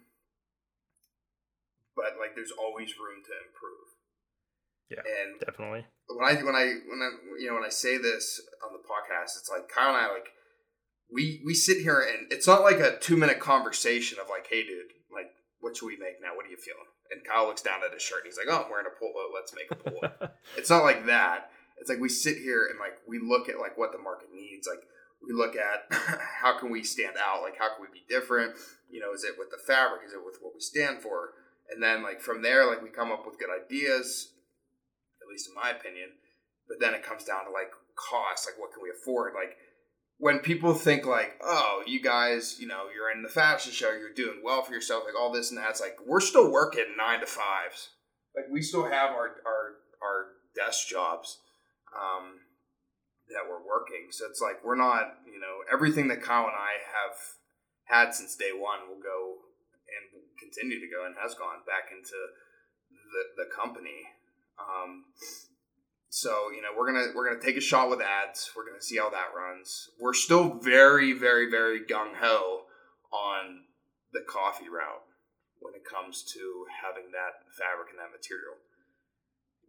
but 1.97 2.21
like 2.21 2.37
there's 2.37 2.53
always 2.53 2.93
room 3.01 3.25
to 3.25 3.33
improve. 3.41 3.89
Yeah, 4.93 5.03
and 5.03 5.41
definitely. 5.41 5.83
When 6.07 6.23
I 6.23 6.37
when 6.45 6.55
I 6.55 6.65
when 6.85 7.01
I 7.01 7.09
you 7.41 7.49
know 7.49 7.57
when 7.57 7.65
I 7.65 7.73
say 7.73 7.97
this 7.97 8.39
on 8.63 8.71
the 8.71 8.85
podcast, 8.85 9.35
it's 9.35 9.49
like 9.49 9.67
Kyle 9.67 9.89
and 9.89 9.97
I 9.97 10.13
like 10.13 10.29
we 11.11 11.41
we 11.43 11.53
sit 11.53 11.81
here 11.81 11.99
and 11.99 12.31
it's 12.31 12.47
not 12.47 12.61
like 12.61 12.79
a 12.79 12.97
two 12.99 13.17
minute 13.17 13.39
conversation 13.39 14.19
of 14.21 14.29
like, 14.29 14.47
hey 14.49 14.63
dude, 14.63 14.93
like 15.11 15.33
what 15.59 15.75
should 15.75 15.87
we 15.87 15.97
make 15.97 16.21
now? 16.21 16.37
What 16.37 16.45
are 16.45 16.53
you 16.53 16.61
feeling? 16.61 16.87
And 17.11 17.25
Kyle 17.25 17.47
looks 17.47 17.61
down 17.61 17.81
at 17.83 17.93
his 17.93 18.03
shirt 18.03 18.23
and 18.23 18.31
he's 18.31 18.37
like, 18.37 18.51
oh, 18.51 18.63
I'm 18.63 18.71
wearing 18.71 18.87
a 18.87 18.95
polo. 18.99 19.31
Let's 19.33 19.55
make 19.55 19.71
a 19.71 19.75
polo. 19.75 20.31
it's 20.57 20.69
not 20.69 20.83
like 20.83 21.07
that. 21.07 21.51
It's 21.79 21.89
like 21.89 21.99
we 21.99 22.09
sit 22.09 22.37
here 22.37 22.67
and 22.69 22.79
like 22.79 22.99
we 23.07 23.19
look 23.19 23.49
at 23.49 23.59
like 23.59 23.77
what 23.77 23.91
the 23.91 23.99
market 23.99 24.29
needs. 24.33 24.67
Like 24.67 24.83
we 25.25 25.33
look 25.33 25.55
at 25.55 25.87
how 26.41 26.57
can 26.57 26.69
we 26.69 26.83
stand 26.83 27.15
out? 27.19 27.41
Like 27.41 27.57
how 27.57 27.75
can 27.75 27.83
we 27.83 27.91
be 27.91 28.05
different? 28.07 28.55
You 28.89 28.99
know, 28.99 29.13
is 29.13 29.23
it 29.23 29.35
with 29.37 29.51
the 29.51 29.59
fabric? 29.59 30.01
Is 30.05 30.13
it 30.13 30.23
with 30.23 30.37
what 30.41 30.53
we 30.53 30.61
stand 30.61 31.01
for? 31.01 31.31
And 31.69 31.83
then 31.83 32.03
like 32.03 32.21
from 32.21 32.41
there, 32.41 32.65
like 32.65 32.81
we 32.81 32.89
come 32.89 33.11
up 33.11 33.25
with 33.25 33.39
good 33.39 33.49
ideas 33.49 34.31
at 35.27 35.31
least 35.31 35.49
in 35.49 35.55
my 35.55 35.69
opinion. 35.71 36.09
But 36.67 36.79
then 36.79 36.93
it 36.93 37.03
comes 37.03 37.23
down 37.23 37.45
to 37.45 37.51
like 37.51 37.71
cost, 37.95 38.47
like 38.47 38.59
what 38.59 38.71
can 38.71 38.83
we 38.83 38.89
afford? 38.89 39.33
Like 39.33 39.57
when 40.17 40.39
people 40.39 40.73
think 40.73 41.05
like, 41.05 41.39
oh, 41.43 41.83
you 41.85 42.01
guys, 42.01 42.57
you 42.59 42.67
know, 42.67 42.85
you're 42.93 43.11
in 43.11 43.23
the 43.23 43.29
fashion 43.29 43.71
show, 43.71 43.91
you're 43.91 44.13
doing 44.13 44.41
well 44.43 44.63
for 44.63 44.73
yourself, 44.73 45.03
like 45.05 45.19
all 45.19 45.31
this 45.31 45.49
and 45.49 45.57
that. 45.57 45.69
It's 45.69 45.81
like 45.81 45.97
we're 46.05 46.21
still 46.21 46.51
working 46.51 46.95
nine 46.97 47.19
to 47.19 47.25
fives. 47.25 47.89
Like 48.35 48.45
we 48.51 48.61
still 48.61 48.85
have 48.85 49.11
our 49.11 49.35
our 49.45 49.75
our 50.01 50.25
desk 50.55 50.87
jobs 50.87 51.39
um, 51.95 52.39
that 53.29 53.49
we're 53.49 53.65
working. 53.65 54.07
So 54.11 54.25
it's 54.29 54.41
like 54.41 54.63
we're 54.63 54.75
not, 54.75 55.19
you 55.25 55.39
know, 55.39 55.63
everything 55.71 56.07
that 56.09 56.21
Kyle 56.21 56.45
and 56.45 56.55
I 56.55 56.79
have 56.93 57.17
had 57.85 58.13
since 58.13 58.35
day 58.35 58.51
one 58.53 58.89
will 58.89 59.01
go 59.01 59.35
and 59.97 60.21
continue 60.37 60.79
to 60.79 60.87
go 60.87 61.05
and 61.05 61.15
has 61.17 61.33
gone 61.33 61.65
back 61.65 61.89
into 61.91 62.17
the 63.11 63.43
the 63.43 63.49
company. 63.49 64.05
Um, 64.57 65.05
so 66.09 66.51
you 66.53 66.61
know 66.61 66.69
we're 66.77 66.87
gonna 66.87 67.11
we're 67.15 67.27
gonna 67.27 67.43
take 67.43 67.57
a 67.57 67.61
shot 67.61 67.89
with 67.89 68.01
ads. 68.01 68.51
We're 68.55 68.65
gonna 68.65 68.81
see 68.81 68.97
how 68.97 69.09
that 69.09 69.35
runs. 69.35 69.89
We're 69.99 70.13
still 70.13 70.55
very 70.55 71.13
very 71.13 71.49
very 71.49 71.81
gung 71.81 72.15
ho 72.15 72.63
on 73.11 73.63
the 74.13 74.21
coffee 74.27 74.69
route 74.69 75.03
when 75.59 75.73
it 75.73 75.83
comes 75.85 76.23
to 76.33 76.65
having 76.83 77.11
that 77.11 77.43
fabric 77.57 77.89
and 77.91 77.99
that 77.99 78.15
material. 78.15 78.55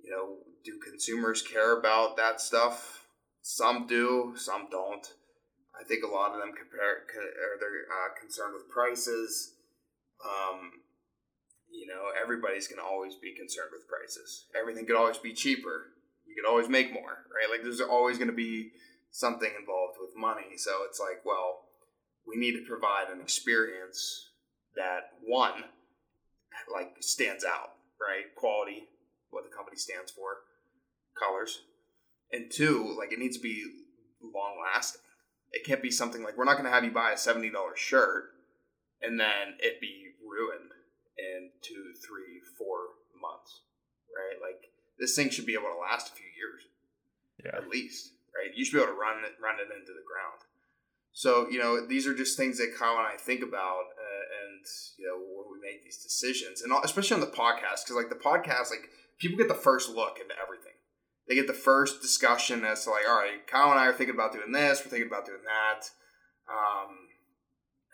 You 0.02 0.10
know, 0.10 0.36
do 0.64 0.78
consumers 0.78 1.42
care 1.42 1.78
about 1.78 2.16
that 2.16 2.40
stuff? 2.40 3.06
Some 3.42 3.86
do, 3.86 4.34
some 4.36 4.68
don't. 4.70 5.06
I 5.78 5.84
think 5.84 6.04
a 6.04 6.08
lot 6.08 6.32
of 6.32 6.38
them 6.38 6.52
compare 6.56 7.06
are 7.06 7.58
they're 7.60 7.86
uh, 7.86 8.20
concerned 8.20 8.54
with 8.54 8.68
prices. 8.68 9.54
Um, 10.24 10.72
you 11.70 11.86
know, 11.86 12.10
everybody's 12.20 12.66
going 12.66 12.80
to 12.80 12.84
always 12.84 13.14
be 13.14 13.34
concerned 13.34 13.70
with 13.72 13.86
prices. 13.88 14.46
Everything 14.58 14.86
could 14.86 14.96
always 14.96 15.18
be 15.18 15.32
cheaper. 15.32 15.92
You 16.26 16.34
could 16.34 16.48
always 16.48 16.68
make 16.68 16.92
more, 16.92 17.24
right? 17.32 17.50
Like 17.50 17.62
there's 17.62 17.80
always 17.80 18.18
going 18.18 18.30
to 18.30 18.36
be 18.36 18.72
something 19.10 19.50
involved 19.58 19.98
with 20.00 20.16
money. 20.16 20.56
So 20.56 20.70
it's 20.88 21.00
like, 21.00 21.24
well, 21.24 21.64
we 22.26 22.36
need 22.36 22.52
to 22.52 22.64
provide 22.68 23.06
an 23.12 23.20
experience 23.20 24.30
that 24.76 25.12
one 25.24 25.64
like 26.72 26.96
stands 27.00 27.44
out, 27.44 27.72
right? 28.00 28.34
Quality, 28.36 28.84
what 29.30 29.44
the 29.44 29.54
company 29.54 29.76
stands 29.76 30.10
for, 30.10 30.38
colors, 31.18 31.62
and 32.32 32.50
two, 32.50 32.94
like 32.98 33.12
it 33.12 33.18
needs 33.18 33.36
to 33.36 33.42
be 33.42 33.64
long 34.22 34.56
lasting. 34.74 35.00
It 35.52 35.64
can't 35.64 35.82
be 35.82 35.90
something 35.90 36.22
like 36.22 36.36
we're 36.36 36.44
not 36.44 36.54
going 36.54 36.66
to 36.66 36.70
have 36.70 36.84
you 36.84 36.90
buy 36.90 37.12
a 37.12 37.16
seventy 37.16 37.50
dollars 37.50 37.78
shirt 37.78 38.34
and 39.00 39.18
then 39.18 39.56
it 39.60 39.80
be 39.80 40.07
ruined 40.28 40.70
in 41.18 41.50
two, 41.62 41.96
three, 42.04 42.44
four 42.56 43.00
months, 43.16 43.64
right? 44.12 44.38
Like 44.38 44.70
this 45.00 45.16
thing 45.16 45.30
should 45.30 45.46
be 45.46 45.54
able 45.54 45.72
to 45.72 45.80
last 45.80 46.12
a 46.12 46.16
few 46.16 46.28
years, 46.36 46.68
yeah, 47.42 47.56
at 47.56 47.68
least, 47.68 48.12
right? 48.36 48.54
You 48.54 48.64
should 48.64 48.76
be 48.76 48.82
able 48.82 48.94
to 48.94 49.00
run 49.00 49.24
it, 49.24 49.34
run 49.42 49.56
it 49.56 49.72
into 49.72 49.92
the 49.92 50.06
ground. 50.06 50.44
So 51.12 51.48
you 51.50 51.58
know, 51.58 51.86
these 51.86 52.06
are 52.06 52.14
just 52.14 52.36
things 52.36 52.58
that 52.58 52.76
Kyle 52.78 52.98
and 52.98 53.06
I 53.08 53.16
think 53.16 53.42
about, 53.42 53.90
uh, 53.98 54.24
and 54.46 54.62
you 54.98 55.06
know, 55.06 55.18
when 55.18 55.50
we 55.50 55.58
make 55.58 55.82
these 55.82 55.98
decisions, 55.98 56.62
and 56.62 56.72
especially 56.84 57.16
on 57.16 57.24
the 57.24 57.34
podcast, 57.34 57.84
because 57.84 57.96
like 57.96 58.10
the 58.10 58.20
podcast, 58.20 58.70
like 58.70 58.92
people 59.18 59.38
get 59.38 59.48
the 59.48 59.54
first 59.54 59.90
look 59.90 60.18
into 60.20 60.34
everything. 60.40 60.78
They 61.28 61.34
get 61.34 61.46
the 61.46 61.52
first 61.52 62.00
discussion 62.00 62.64
as 62.64 62.84
to 62.84 62.90
like, 62.90 63.04
all 63.08 63.18
right, 63.18 63.46
Kyle 63.46 63.70
and 63.70 63.78
I 63.78 63.86
are 63.86 63.92
thinking 63.92 64.14
about 64.14 64.32
doing 64.32 64.50
this. 64.50 64.80
We're 64.80 64.90
thinking 64.90 65.10
about 65.10 65.26
doing 65.26 65.44
that. 65.44 65.90
Um, 66.48 67.07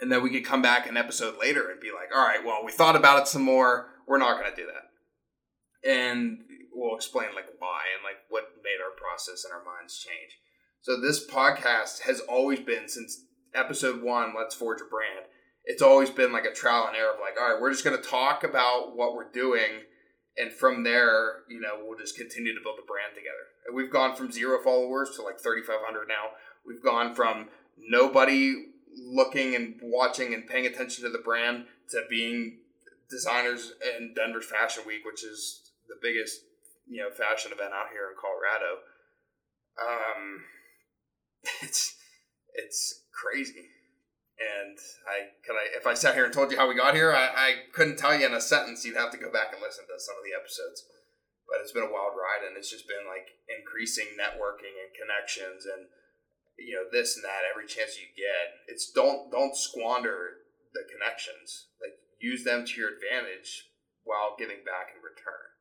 and 0.00 0.10
then 0.10 0.22
we 0.22 0.30
could 0.30 0.44
come 0.44 0.62
back 0.62 0.88
an 0.88 0.96
episode 0.96 1.38
later 1.40 1.70
and 1.70 1.80
be 1.80 1.90
like, 1.92 2.14
all 2.14 2.26
right, 2.26 2.44
well, 2.44 2.64
we 2.64 2.72
thought 2.72 2.96
about 2.96 3.22
it 3.22 3.28
some 3.28 3.42
more. 3.42 3.88
We're 4.06 4.18
not 4.18 4.38
going 4.38 4.50
to 4.50 4.60
do 4.60 4.66
that. 4.66 5.88
And 5.88 6.40
we'll 6.72 6.96
explain 6.96 7.28
like 7.34 7.46
why 7.58 7.82
and 7.94 8.02
like 8.02 8.18
what 8.28 8.44
made 8.62 8.82
our 8.82 8.96
process 8.96 9.44
and 9.44 9.52
our 9.52 9.64
minds 9.64 9.98
change. 9.98 10.38
So 10.80 11.00
this 11.00 11.26
podcast 11.26 12.00
has 12.02 12.20
always 12.20 12.60
been 12.60 12.88
since 12.88 13.24
episode 13.54 14.02
one, 14.02 14.34
Let's 14.36 14.54
Forge 14.54 14.80
a 14.80 14.84
Brand. 14.84 15.26
It's 15.64 15.82
always 15.82 16.10
been 16.10 16.32
like 16.32 16.44
a 16.44 16.52
trial 16.52 16.86
and 16.88 16.96
error 16.96 17.14
of 17.14 17.20
like, 17.20 17.40
all 17.40 17.52
right, 17.52 17.60
we're 17.60 17.70
just 17.70 17.84
going 17.84 17.96
to 17.96 18.06
talk 18.06 18.44
about 18.44 18.96
what 18.96 19.14
we're 19.14 19.30
doing. 19.30 19.84
And 20.36 20.52
from 20.52 20.82
there, 20.82 21.44
you 21.48 21.60
know, 21.60 21.80
we'll 21.80 21.98
just 21.98 22.16
continue 22.16 22.52
to 22.54 22.60
build 22.62 22.76
the 22.76 22.86
brand 22.86 23.14
together. 23.14 23.46
And 23.66 23.76
we've 23.76 23.90
gone 23.90 24.16
from 24.16 24.32
zero 24.32 24.58
followers 24.62 25.12
to 25.16 25.22
like 25.22 25.40
3,500 25.40 26.08
now. 26.08 26.36
We've 26.66 26.82
gone 26.82 27.14
from 27.14 27.48
nobody 27.78 28.73
looking 28.96 29.54
and 29.54 29.74
watching 29.82 30.34
and 30.34 30.46
paying 30.46 30.66
attention 30.66 31.04
to 31.04 31.10
the 31.10 31.18
brand 31.18 31.66
to 31.90 32.02
being 32.08 32.58
designers 33.10 33.72
in 33.96 34.14
Denver 34.14 34.40
Fashion 34.40 34.84
Week, 34.86 35.04
which 35.04 35.24
is 35.24 35.70
the 35.88 35.96
biggest 36.00 36.40
you 36.86 37.02
know 37.02 37.10
fashion 37.10 37.52
event 37.52 37.72
out 37.72 37.92
here 37.92 38.10
in 38.10 38.16
Colorado. 38.18 38.82
Um, 39.80 40.44
it's 41.62 41.96
it's 42.54 43.02
crazy, 43.12 43.70
and 44.38 44.78
I 45.08 45.34
could 45.44 45.56
I 45.56 45.76
if 45.76 45.86
I 45.86 45.94
sat 45.94 46.14
here 46.14 46.24
and 46.24 46.32
told 46.32 46.50
you 46.50 46.58
how 46.58 46.68
we 46.68 46.74
got 46.74 46.94
here, 46.94 47.12
I, 47.12 47.30
I 47.34 47.50
couldn't 47.72 47.98
tell 47.98 48.14
you 48.14 48.26
in 48.26 48.34
a 48.34 48.40
sentence. 48.40 48.84
You'd 48.84 48.96
have 48.96 49.12
to 49.12 49.18
go 49.18 49.30
back 49.30 49.52
and 49.52 49.62
listen 49.62 49.84
to 49.86 49.98
some 49.98 50.16
of 50.16 50.24
the 50.24 50.36
episodes. 50.36 50.84
But 51.44 51.60
it's 51.60 51.76
been 51.76 51.84
a 51.84 51.92
wild 51.92 52.16
ride, 52.16 52.40
and 52.48 52.56
it's 52.56 52.72
just 52.72 52.88
been 52.88 53.04
like 53.04 53.28
increasing 53.52 54.16
networking 54.16 54.80
and 54.80 54.90
connections 54.96 55.68
and 55.68 55.92
you 56.58 56.74
know 56.74 56.86
this 56.90 57.16
and 57.16 57.24
that 57.24 57.46
every 57.48 57.66
chance 57.66 57.98
you 57.98 58.06
get. 58.14 58.54
It's 58.70 58.90
don't 58.90 59.30
don't 59.30 59.56
squander 59.56 60.44
the 60.72 60.86
connections. 60.86 61.70
Like 61.82 61.98
use 62.18 62.44
them 62.44 62.64
to 62.66 62.74
your 62.78 62.94
advantage 62.94 63.70
while 64.04 64.38
giving 64.38 64.62
back 64.62 64.94
in 64.94 65.02
return. 65.02 65.54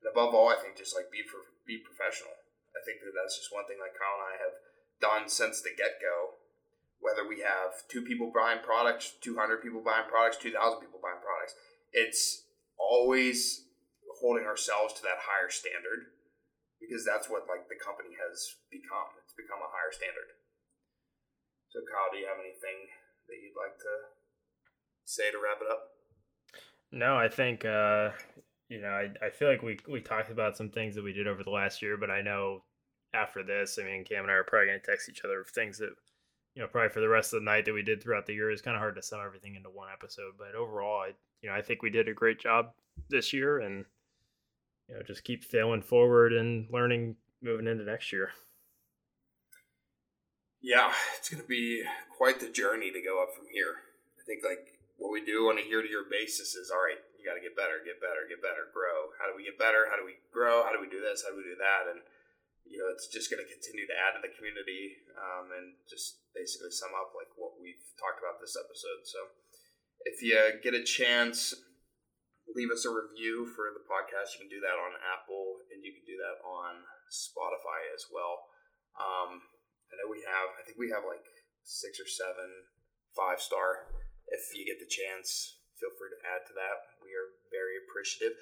And 0.00 0.08
above 0.08 0.32
all, 0.32 0.48
I 0.48 0.56
think 0.56 0.80
just 0.80 0.96
like 0.96 1.12
be 1.12 1.24
be 1.66 1.82
professional. 1.84 2.32
I 2.72 2.80
think 2.86 3.02
that 3.04 3.12
that's 3.12 3.36
just 3.36 3.52
one 3.52 3.66
thing 3.66 3.82
like 3.82 3.98
Kyle 3.98 4.20
and 4.22 4.30
I 4.30 4.36
have 4.40 4.56
done 5.02 5.24
since 5.28 5.60
the 5.60 5.74
get 5.76 6.00
go. 6.00 6.40
Whether 7.00 7.24
we 7.24 7.40
have 7.40 7.88
two 7.88 8.04
people 8.04 8.28
buying 8.32 8.60
products, 8.60 9.16
two 9.20 9.36
hundred 9.36 9.64
people 9.64 9.80
buying 9.80 10.08
products, 10.08 10.36
two 10.36 10.52
thousand 10.52 10.80
people 10.80 11.00
buying 11.00 11.20
products, 11.20 11.56
it's 11.92 12.44
always 12.76 13.68
holding 14.20 14.44
ourselves 14.44 14.92
to 14.94 15.02
that 15.02 15.24
higher 15.24 15.48
standard 15.48 16.12
because 16.80 17.04
that's 17.04 17.28
what 17.28 17.48
like 17.48 17.68
the 17.68 17.80
company 17.80 18.16
has 18.16 18.56
become. 18.72 19.19
Become 19.40 19.64
a 19.64 19.72
higher 19.72 19.92
standard. 19.92 20.36
So, 21.72 21.80
Kyle, 21.86 22.12
do 22.12 22.18
you 22.18 22.28
have 22.28 22.42
anything 22.42 22.92
that 23.30 23.38
you'd 23.40 23.56
like 23.56 23.78
to 23.78 23.94
say 25.08 25.30
to 25.30 25.38
wrap 25.40 25.62
it 25.62 25.70
up? 25.70 25.96
No, 26.92 27.16
I 27.16 27.28
think 27.28 27.64
uh, 27.64 28.10
you 28.68 28.80
know 28.80 28.88
I, 28.88 29.10
I 29.24 29.30
feel 29.30 29.48
like 29.48 29.62
we 29.62 29.78
we 29.88 30.00
talked 30.00 30.30
about 30.30 30.56
some 30.56 30.70
things 30.70 30.94
that 30.94 31.04
we 31.04 31.12
did 31.12 31.28
over 31.28 31.42
the 31.42 31.50
last 31.50 31.80
year, 31.82 31.96
but 31.96 32.10
I 32.10 32.22
know 32.22 32.64
after 33.14 33.42
this, 33.42 33.78
I 33.80 33.84
mean, 33.84 34.04
Cam 34.04 34.22
and 34.22 34.30
I 34.30 34.34
are 34.34 34.44
probably 34.44 34.68
going 34.68 34.80
to 34.80 34.86
text 34.86 35.08
each 35.08 35.24
other 35.24 35.40
of 35.40 35.48
things 35.48 35.78
that 35.78 35.90
you 36.54 36.62
know 36.62 36.68
probably 36.68 36.90
for 36.90 37.00
the 37.00 37.08
rest 37.08 37.32
of 37.32 37.40
the 37.40 37.44
night 37.44 37.64
that 37.64 37.74
we 37.74 37.82
did 37.82 38.02
throughout 38.02 38.26
the 38.26 38.34
year. 38.34 38.50
It's 38.50 38.62
kind 38.62 38.76
of 38.76 38.80
hard 38.80 38.96
to 38.96 39.02
sum 39.02 39.20
everything 39.24 39.54
into 39.54 39.70
one 39.70 39.88
episode, 39.92 40.32
but 40.38 40.54
overall, 40.54 41.02
I 41.02 41.12
you 41.42 41.48
know 41.48 41.54
I 41.54 41.62
think 41.62 41.82
we 41.82 41.90
did 41.90 42.08
a 42.08 42.14
great 42.14 42.40
job 42.40 42.72
this 43.08 43.32
year, 43.32 43.60
and 43.60 43.84
you 44.88 44.96
know 44.96 45.02
just 45.02 45.24
keep 45.24 45.44
failing 45.44 45.82
forward 45.82 46.32
and 46.32 46.66
learning 46.70 47.16
moving 47.42 47.66
into 47.66 47.84
next 47.84 48.12
year. 48.12 48.30
Yeah, 50.60 50.92
it's 51.16 51.32
going 51.32 51.42
to 51.42 51.48
be 51.48 51.82
quite 52.12 52.40
the 52.40 52.52
journey 52.52 52.92
to 52.92 53.00
go 53.00 53.22
up 53.24 53.32
from 53.32 53.48
here. 53.48 53.80
I 54.20 54.22
think 54.28 54.44
like 54.44 54.76
what 55.00 55.08
we 55.08 55.24
do 55.24 55.48
on 55.48 55.56
a 55.56 55.64
year 55.64 55.80
to 55.80 55.88
year 55.88 56.04
basis 56.04 56.52
is 56.52 56.68
all 56.68 56.84
right. 56.84 57.00
You 57.16 57.24
got 57.24 57.40
to 57.40 57.44
get 57.44 57.56
better, 57.56 57.80
get 57.80 58.00
better, 58.00 58.28
get 58.28 58.44
better, 58.44 58.68
grow. 58.68 59.12
How 59.16 59.28
do 59.28 59.36
we 59.36 59.48
get 59.48 59.56
better? 59.56 59.88
How 59.88 59.96
do 59.96 60.04
we 60.04 60.20
grow? 60.28 60.60
How 60.64 60.72
do 60.72 60.80
we 60.80 60.92
do 60.92 61.00
this? 61.00 61.24
How 61.24 61.32
do 61.32 61.40
we 61.40 61.48
do 61.48 61.56
that? 61.56 61.88
And 61.88 62.04
you 62.68 62.78
know, 62.78 62.92
it's 62.92 63.08
just 63.08 63.32
going 63.32 63.40
to 63.42 63.48
continue 63.48 63.88
to 63.88 63.96
add 63.96 64.14
to 64.14 64.22
the 64.22 64.30
community 64.36 65.00
um, 65.18 65.50
and 65.50 65.74
just 65.88 66.22
basically 66.36 66.70
sum 66.70 66.94
up 66.94 67.16
like 67.16 67.32
what 67.34 67.58
we've 67.58 67.82
talked 67.98 68.20
about 68.22 68.38
this 68.38 68.54
episode. 68.54 69.02
So 69.08 69.32
if 70.06 70.22
you 70.22 70.38
get 70.62 70.76
a 70.76 70.84
chance, 70.84 71.56
leave 72.54 72.70
us 72.70 72.86
a 72.86 72.92
review 72.92 73.48
for 73.56 73.74
the 73.74 73.82
podcast. 73.88 74.38
You 74.38 74.46
can 74.46 74.52
do 74.52 74.62
that 74.62 74.78
on 74.78 74.92
Apple 75.02 75.64
and 75.74 75.82
you 75.82 75.90
can 75.90 76.06
do 76.06 76.20
that 76.20 76.38
on 76.46 76.86
Spotify 77.10 77.90
as 77.90 78.06
well. 78.12 78.46
Um, 78.94 79.42
I 79.90 79.98
know 79.98 80.08
we 80.08 80.22
have, 80.24 80.48
I 80.54 80.62
think 80.62 80.78
we 80.78 80.94
have 80.94 81.02
like 81.04 81.22
six 81.66 81.98
or 81.98 82.06
seven 82.06 82.70
five 83.14 83.42
star. 83.42 83.90
If 84.30 84.54
you 84.54 84.62
get 84.64 84.78
the 84.78 84.86
chance, 84.86 85.58
feel 85.78 85.90
free 85.98 86.14
to 86.14 86.22
add 86.22 86.46
to 86.46 86.54
that. 86.54 87.02
We 87.02 87.10
are 87.18 87.34
very 87.50 87.74
appreciative 87.82 88.38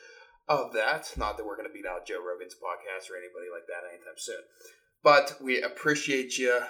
of 0.48 0.72
that. 0.76 1.08
Not 1.16 1.36
that 1.36 1.46
we're 1.48 1.56
going 1.56 1.68
to 1.68 1.72
beat 1.72 1.88
out 1.88 2.04
Joe 2.04 2.20
Rogan's 2.20 2.56
podcast 2.56 3.08
or 3.08 3.16
anybody 3.16 3.48
like 3.48 3.64
that 3.68 3.88
anytime 3.88 4.20
soon. 4.20 4.44
But 5.00 5.40
we 5.40 5.62
appreciate 5.62 6.36
you. 6.36 6.60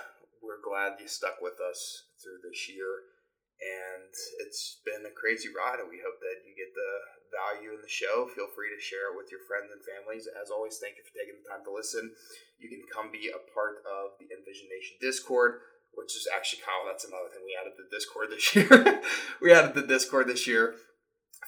We're 0.43 0.63
glad 0.63 1.01
you 1.01 1.09
stuck 1.09 1.43
with 1.43 1.59
us 1.59 2.07
through 2.23 2.39
this 2.47 2.69
year. 2.69 3.18
And 3.59 4.15
it's 4.47 4.79
been 4.87 5.03
a 5.03 5.15
crazy 5.15 5.51
ride, 5.51 5.83
and 5.83 5.91
we 5.91 5.99
hope 5.99 6.23
that 6.23 6.47
you 6.47 6.55
get 6.55 6.71
the 6.71 6.93
value 7.35 7.75
in 7.75 7.83
the 7.83 7.91
show. 7.91 8.31
Feel 8.31 8.47
free 8.55 8.71
to 8.71 8.79
share 8.79 9.11
it 9.11 9.19
with 9.19 9.35
your 9.35 9.43
friends 9.51 9.75
and 9.75 9.83
families. 9.83 10.31
As 10.31 10.55
always, 10.55 10.79
thank 10.79 10.95
you 10.95 11.03
for 11.03 11.15
taking 11.15 11.43
the 11.43 11.47
time 11.47 11.67
to 11.67 11.75
listen. 11.75 12.15
You 12.63 12.71
can 12.71 12.87
come 12.87 13.11
be 13.11 13.35
a 13.35 13.41
part 13.51 13.83
of 13.83 14.15
the 14.23 14.31
Envision 14.31 14.71
Nation 14.71 14.97
Discord, 15.03 15.63
which 15.99 16.15
is 16.15 16.31
actually, 16.31 16.63
Kyle, 16.63 16.87
that's 16.87 17.07
another 17.07 17.31
thing. 17.35 17.43
We 17.43 17.59
added 17.59 17.75
the 17.75 17.91
Discord 17.91 18.31
this 18.31 18.47
year. 18.57 19.03
we 19.43 19.51
added 19.51 19.75
the 19.75 19.87
Discord 19.87 20.31
this 20.31 20.47
year. 20.47 20.79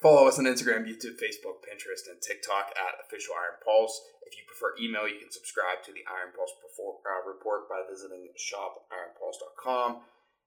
Follow 0.02 0.26
us 0.26 0.40
on 0.40 0.48
Instagram, 0.48 0.88
YouTube, 0.88 1.20
Facebook, 1.20 1.60
Pinterest, 1.60 2.08
and 2.08 2.16
TikTok 2.22 2.72
at 2.72 3.04
Official 3.04 3.36
Iron 3.36 3.60
Pulse. 3.60 4.00
If 4.24 4.32
you 4.38 4.46
prefer 4.48 4.72
email, 4.80 5.04
you 5.04 5.20
can 5.20 5.30
subscribe 5.30 5.84
to 5.84 5.92
the 5.92 6.06
Iron 6.08 6.32
Pulse 6.32 6.56
uh, 6.56 7.20
report 7.28 7.68
by 7.68 7.84
visiting 7.84 8.32
shopironpulse.com. 8.38 10.00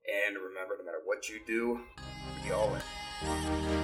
And 0.05 0.35
remember, 0.35 0.75
no 0.77 0.85
matter 0.85 1.01
what 1.05 1.29
you 1.29 1.39
do, 1.45 1.79
we 2.43 2.51
all 2.51 2.69
win. 2.69 3.82